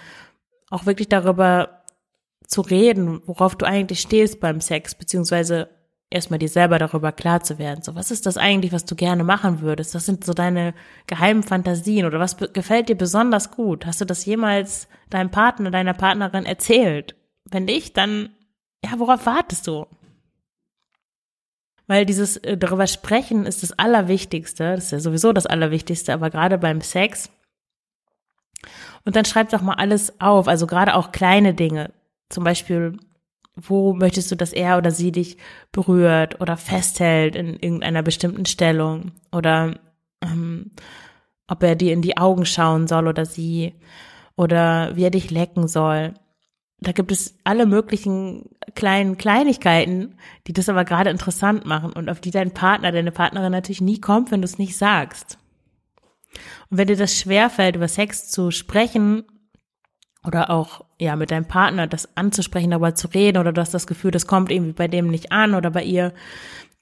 auch 0.69 0.87
wirklich 0.87 1.09
darüber 1.09 1.81
zu 2.47 2.61
reden, 2.61 3.23
worauf 3.27 3.57
du 3.57 3.65
eigentlich 3.65 4.01
stehst 4.01 4.39
beim 4.39 4.61
Sex, 4.61 4.95
beziehungsweise 4.95 5.71
erstmal 6.11 6.39
dir 6.39 6.49
selber 6.49 6.79
darüber 6.79 7.13
klar 7.13 7.43
zu 7.43 7.59
werden. 7.59 7.83
So, 7.83 7.95
was 7.95 8.11
ist 8.11 8.27
das 8.27 8.37
eigentlich, 8.37 8.73
was 8.73 8.85
du 8.85 8.97
gerne 8.97 9.25
machen 9.25 9.61
würdest? 9.61 9.95
Was 9.95 10.07
sind 10.07 10.25
so 10.25 10.35
deine 10.35 10.75
geheimen 11.07 11.43
Fantasien 11.43 12.07
oder 12.07 12.19
was 12.19 12.37
gefällt 12.37 12.89
dir 12.89 12.97
besonders 12.97 13.51
gut? 13.51 13.87
Hast 13.87 14.01
du 14.01 14.05
das 14.05 14.25
jemals 14.25 14.89
deinem 15.09 15.31
Partner, 15.31 15.71
deiner 15.71 15.95
Partnerin 15.95 16.45
erzählt? 16.45 17.15
Wenn 17.45 17.65
nicht, 17.65 17.97
dann 17.97 18.31
ja, 18.85 18.99
worauf 18.99 19.27
wartest 19.27 19.67
du? 19.67 19.87
Weil 21.87 22.07
dieses 22.07 22.37
äh, 22.39 22.57
darüber 22.57 22.87
sprechen 22.87 23.47
ist 23.47 23.63
das 23.63 23.79
Allerwichtigste. 23.79 24.75
Das 24.77 24.87
ist 24.87 24.93
ja 24.93 25.01
sowieso 25.01 25.33
das 25.33 25.47
Allerwichtigste, 25.47 26.13
aber 26.13 26.31
gerade 26.31 26.57
beim 26.59 26.81
Sex. 26.81 27.31
Und 29.05 29.17
dann 29.17 29.25
schreib 29.25 29.49
doch 29.51 29.63
mal 29.63 29.75
alles 29.75 30.21
auf, 30.21 30.47
also 30.47 30.67
gerade 30.67 30.95
auch 30.95 31.13
kleine 31.13 31.55
Dinge. 31.55 31.93
Zum 32.29 32.45
Beispiel, 32.45 32.99
wo 33.57 33.93
möchtest 33.93 34.31
du, 34.31 34.37
dass 34.37 34.53
er 34.53 34.79
oder 34.79 34.91
sie 34.91 35.13
dich 35.13 35.37
berührt 35.73 36.41
oder 36.41 36.57
festhält 36.57 37.37
in 37.37 37.55
irgendeiner 37.55 38.03
bestimmten 38.03 38.47
Stellung 38.47 39.13
oder 39.33 39.79
ähm, 40.23 40.73
ob 41.49 41.63
er 41.63 41.75
dir 41.75 41.93
in 41.93 42.03
die 42.03 42.17
Augen 42.17 42.47
schauen 42.47 42.87
soll 42.87 43.09
oder 43.09 43.27
sie 43.27 43.75
oder 44.37 44.97
wie 44.97 45.05
er 45.05 45.11
dich 45.11 45.31
lecken 45.31 45.69
soll. 45.69 46.15
Da 46.79 46.93
gibt 46.93 47.13
es 47.13 47.39
alle 47.45 47.67
möglichen 47.67 48.49
kleinen 48.75 49.19
Kleinigkeiten, 49.19 50.17
die 50.47 50.55
das 50.55 50.69
aber 50.69 50.85
gerade 50.85 51.11
interessant 51.11 51.67
machen 51.67 51.93
und 51.93 52.09
auf 52.09 52.21
die 52.21 52.31
dein 52.31 52.55
Partner, 52.55 52.93
deine 52.93 53.13
Partnerin 53.13 53.53
natürlich 53.53 53.83
nie 53.83 54.01
kommt, 54.01 54.31
wenn 54.31 54.41
du 54.41 54.47
es 54.47 54.59
nicht 54.59 54.79
sagst. 54.79 55.39
Und 56.71 56.79
wenn 56.79 56.87
dir 56.87 56.97
das 56.97 57.19
schwerfällt, 57.19 57.77
über 57.77 57.89
Sex 57.89 58.31
zu 58.31 58.51
sprechen 58.51 59.25
oder 60.27 60.51
auch 60.51 60.85
ja 60.99 61.17
mit 61.17 61.31
deinem 61.31 61.47
Partner 61.47 61.87
das 61.87 62.17
anzusprechen, 62.17 62.71
darüber 62.71 62.95
zu 62.95 63.09
reden 63.09 63.39
oder 63.39 63.53
du 63.53 63.61
hast 63.61 63.75
das 63.75 63.87
Gefühl, 63.87 64.11
das 64.11 64.27
kommt 64.27 64.51
irgendwie 64.51 64.73
bei 64.73 64.89
dem 64.89 65.09
nicht 65.09 65.33
an 65.33 65.55
oder 65.55 65.71
bei 65.71 65.83
ihr, 65.83 66.13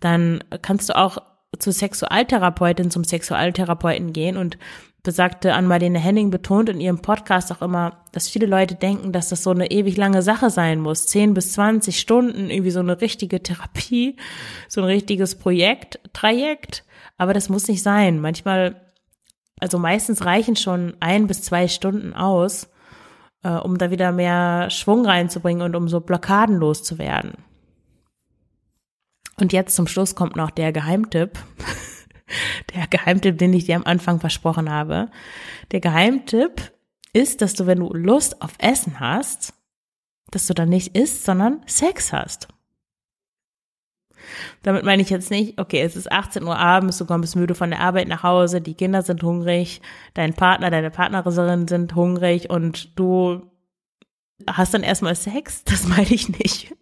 dann 0.01 0.43
kannst 0.63 0.89
du 0.89 0.97
auch 0.97 1.19
zur 1.59 1.73
Sexualtherapeutin, 1.73 2.91
zum 2.91 3.05
Sexualtherapeuten 3.05 4.13
gehen 4.13 4.37
und 4.37 4.59
besagte 5.03 5.55
Ann-Marlene 5.55 5.99
Henning 5.99 6.31
betont 6.31 6.69
in 6.69 6.81
ihrem 6.81 7.01
Podcast 7.01 7.51
auch 7.53 7.63
immer, 7.63 8.05
dass 8.13 8.29
viele 8.29 8.47
Leute 8.47 8.75
denken, 8.75 9.13
dass 9.13 9.29
das 9.31 9.43
so 9.43 9.51
eine 9.51 9.71
ewig 9.71 9.97
lange 9.97 10.21
Sache 10.23 10.51
sein 10.51 10.81
muss. 10.81 11.07
Zehn 11.07 11.33
bis 11.33 11.53
zwanzig 11.53 12.01
Stunden, 12.01 12.51
irgendwie 12.51 12.73
so 12.73 12.81
eine 12.81 13.01
richtige 13.01 13.43
Therapie, 13.43 14.17
so 14.69 14.83
ein 14.83 14.87
richtiges 14.87 15.37
Projekt, 15.37 16.01
Trajekt. 16.13 16.85
Aber 17.17 17.33
das 17.33 17.49
muss 17.49 17.69
nicht 17.69 17.83
sein. 17.83 18.21
Manchmal, 18.21 18.83
also 19.61 19.79
meistens 19.79 20.27
reichen 20.27 20.57
schon 20.57 20.97
ein 21.01 21.27
bis 21.27 21.43
zwei 21.43 21.69
Stunden 21.69 22.13
aus, 22.13 22.69
äh, 23.43 23.51
um 23.51 23.79
da 23.79 23.91
wieder 23.91 24.13
mehr 24.13 24.71
Schwung 24.71 25.07
reinzubringen 25.07 25.63
und 25.63 25.77
um 25.77 25.89
so 25.89 26.01
Blockaden 26.01 26.57
loszuwerden. 26.57 27.33
Und 29.41 29.53
jetzt 29.53 29.77
zum 29.77 29.87
Schluss 29.87 30.15
kommt 30.15 30.37
noch 30.37 30.51
der 30.51 30.73
Geheimtipp. 30.73 31.39
der 32.75 32.87
Geheimtipp, 32.89 33.39
den 33.39 33.53
ich 33.53 33.67
dir 33.67 33.77
am 33.77 33.85
Anfang 33.85 34.21
versprochen 34.21 34.71
habe. 34.71 35.11
Der 35.71 35.81
Geheimtipp 35.81 36.73
ist, 37.13 37.41
dass 37.41 37.55
du, 37.55 37.67
wenn 37.67 37.81
du 37.81 37.93
Lust 37.93 38.43
auf 38.43 38.55
Essen 38.59 39.01
hast, 39.01 39.55
dass 40.31 40.47
du 40.47 40.55
dann 40.55 40.69
nicht 40.69 40.97
isst, 40.97 41.25
sondern 41.25 41.63
Sex 41.67 42.13
hast. 42.13 42.49
Damit 44.63 44.85
meine 44.85 45.03
ich 45.03 45.11
jetzt 45.11 45.31
nicht, 45.31 45.61
okay, 45.61 45.81
es 45.81 45.97
ist 45.97 46.11
18 46.11 46.43
Uhr 46.45 46.59
abends, 46.59 46.99
du 46.99 47.07
kommst 47.07 47.37
müde 47.37 47.55
von 47.55 47.71
der 47.71 47.81
Arbeit 47.81 48.09
nach 48.09 48.23
Hause, 48.23 48.61
die 48.61 48.75
Kinder 48.75 49.03
sind 49.03 49.23
hungrig, 49.23 49.81
dein 50.15 50.35
Partner, 50.35 50.71
deine 50.71 50.91
Partnerin 50.91 51.69
sind 51.69 51.95
hungrig 51.95 52.51
und 52.51 52.99
du 52.99 53.43
hast 54.47 54.75
dann 54.75 54.83
erstmal 54.83 55.15
Sex. 55.15 55.65
Das 55.69 55.87
meine 55.87 56.13
ich 56.13 56.29
nicht. 56.29 56.75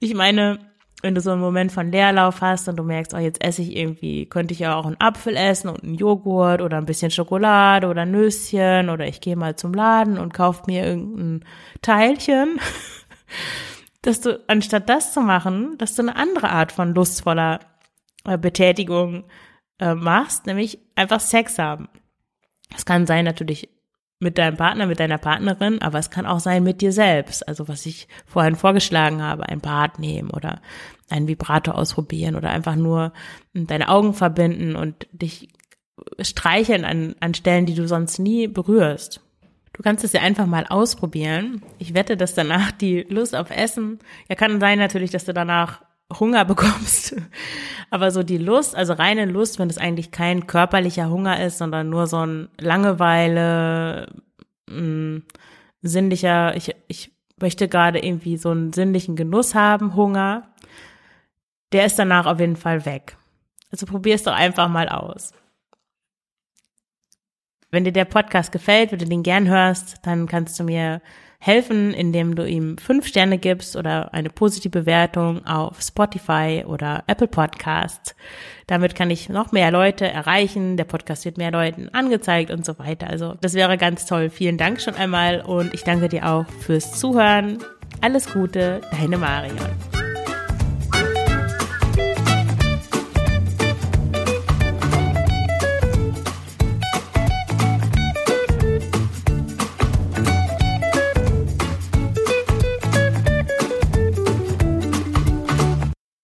Ich 0.00 0.14
meine, 0.14 0.58
wenn 1.02 1.14
du 1.14 1.20
so 1.20 1.32
einen 1.32 1.40
Moment 1.40 1.72
von 1.72 1.90
Leerlauf 1.90 2.40
hast 2.40 2.68
und 2.68 2.76
du 2.76 2.84
merkst, 2.84 3.12
oh, 3.14 3.18
jetzt 3.18 3.42
esse 3.44 3.62
ich 3.62 3.76
irgendwie, 3.76 4.26
könnte 4.26 4.54
ich 4.54 4.60
ja 4.60 4.76
auch 4.76 4.86
einen 4.86 5.00
Apfel 5.00 5.36
essen 5.36 5.68
und 5.68 5.82
einen 5.82 5.94
Joghurt 5.94 6.62
oder 6.62 6.78
ein 6.78 6.86
bisschen 6.86 7.10
Schokolade 7.10 7.88
oder 7.88 8.06
Nüsschen 8.06 8.88
oder 8.88 9.06
ich 9.06 9.20
gehe 9.20 9.36
mal 9.36 9.56
zum 9.56 9.74
Laden 9.74 10.16
und 10.16 10.32
kauf 10.32 10.66
mir 10.66 10.86
irgendein 10.86 11.44
Teilchen, 11.82 12.60
dass 14.02 14.20
du, 14.20 14.42
anstatt 14.48 14.88
das 14.88 15.12
zu 15.12 15.20
machen, 15.20 15.78
dass 15.78 15.94
du 15.94 16.02
eine 16.02 16.16
andere 16.16 16.50
Art 16.50 16.72
von 16.72 16.94
lustvoller 16.94 17.60
äh, 18.24 18.36
Betätigung 18.36 19.24
äh, 19.78 19.94
machst, 19.94 20.46
nämlich 20.46 20.78
einfach 20.96 21.20
Sex 21.20 21.58
haben. 21.58 21.88
Es 22.74 22.84
kann 22.84 23.06
sein 23.06 23.24
natürlich 23.24 23.68
mit 24.18 24.38
deinem 24.38 24.56
Partner, 24.56 24.86
mit 24.86 25.00
deiner 25.00 25.18
Partnerin, 25.18 25.82
aber 25.82 25.98
es 25.98 26.10
kann 26.10 26.26
auch 26.26 26.38
sein 26.38 26.62
mit 26.62 26.80
dir 26.80 26.92
selbst. 26.92 27.46
Also 27.46 27.66
was 27.66 27.86
ich 27.86 28.06
vorhin 28.26 28.54
vorgeschlagen 28.54 29.20
habe, 29.20 29.48
ein 29.48 29.60
Bad 29.60 29.98
nehmen 29.98 30.30
oder 30.30 30.62
einen 31.10 31.26
Vibrator 31.26 31.74
ausprobieren 31.74 32.36
oder 32.36 32.50
einfach 32.50 32.76
nur 32.76 33.12
deine 33.52 33.88
Augen 33.88 34.14
verbinden 34.14 34.76
und 34.76 35.08
dich 35.12 35.48
streicheln 36.20 36.84
an, 36.84 37.16
an 37.20 37.34
Stellen, 37.34 37.66
die 37.66 37.74
du 37.74 37.86
sonst 37.86 38.18
nie 38.18 38.46
berührst. 38.46 39.20
Du 39.72 39.82
kannst 39.82 40.04
es 40.04 40.12
ja 40.12 40.20
einfach 40.20 40.46
mal 40.46 40.66
ausprobieren. 40.66 41.62
Ich 41.78 41.94
wette, 41.94 42.16
dass 42.16 42.34
danach 42.34 42.72
die 42.72 43.02
Lust 43.08 43.34
auf 43.34 43.50
Essen, 43.50 43.98
ja 44.28 44.34
kann 44.34 44.60
sein 44.60 44.78
natürlich, 44.78 45.10
dass 45.10 45.24
du 45.24 45.32
danach 45.32 45.82
Hunger 46.18 46.44
bekommst. 46.44 47.16
Aber 47.90 48.10
so 48.10 48.22
die 48.22 48.38
Lust, 48.38 48.74
also 48.74 48.92
reine 48.92 49.24
Lust, 49.24 49.58
wenn 49.58 49.70
es 49.70 49.78
eigentlich 49.78 50.10
kein 50.10 50.46
körperlicher 50.46 51.08
Hunger 51.08 51.42
ist, 51.44 51.58
sondern 51.58 51.88
nur 51.88 52.06
so 52.06 52.24
ein 52.24 52.48
Langeweile, 52.58 54.08
mh, 54.68 54.80
mm, 54.80 55.22
sinnlicher, 55.82 56.54
ich, 56.56 56.74
ich 56.88 57.12
möchte 57.40 57.68
gerade 57.68 57.98
irgendwie 57.98 58.36
so 58.36 58.50
einen 58.50 58.72
sinnlichen 58.72 59.16
Genuss 59.16 59.54
haben, 59.54 59.96
Hunger, 59.96 60.48
der 61.72 61.86
ist 61.86 61.98
danach 61.98 62.26
auf 62.26 62.38
jeden 62.38 62.56
Fall 62.56 62.84
weg. 62.86 63.16
Also 63.70 63.86
probier 63.86 64.14
es 64.14 64.22
doch 64.22 64.34
einfach 64.34 64.68
mal 64.68 64.88
aus. 64.88 65.32
Wenn 67.72 67.84
dir 67.84 67.92
der 67.92 68.04
Podcast 68.04 68.52
gefällt, 68.52 68.92
wenn 68.92 68.98
du 68.98 69.06
den 69.06 69.22
gern 69.22 69.48
hörst, 69.48 69.96
dann 70.02 70.26
kannst 70.26 70.60
du 70.60 70.64
mir 70.64 71.00
helfen, 71.38 71.94
indem 71.94 72.36
du 72.36 72.46
ihm 72.46 72.76
fünf 72.76 73.06
Sterne 73.06 73.38
gibst 73.38 73.76
oder 73.76 74.12
eine 74.12 74.28
positive 74.28 74.80
Bewertung 74.80 75.44
auf 75.46 75.80
Spotify 75.80 76.64
oder 76.66 77.02
Apple 77.06 77.28
Podcasts. 77.28 78.14
Damit 78.66 78.94
kann 78.94 79.10
ich 79.10 79.30
noch 79.30 79.52
mehr 79.52 79.70
Leute 79.70 80.06
erreichen. 80.06 80.76
Der 80.76 80.84
Podcast 80.84 81.24
wird 81.24 81.38
mehr 81.38 81.50
Leuten 81.50 81.88
angezeigt 81.88 82.50
und 82.50 82.66
so 82.66 82.78
weiter. 82.78 83.08
Also 83.08 83.36
das 83.40 83.54
wäre 83.54 83.78
ganz 83.78 84.04
toll. 84.04 84.28
Vielen 84.28 84.58
Dank 84.58 84.82
schon 84.82 84.94
einmal 84.94 85.40
und 85.40 85.72
ich 85.72 85.82
danke 85.82 86.10
dir 86.10 86.28
auch 86.28 86.46
fürs 86.60 86.92
Zuhören. 87.00 87.56
Alles 88.02 88.30
Gute, 88.30 88.82
deine 88.92 89.16
Marion. 89.16 89.56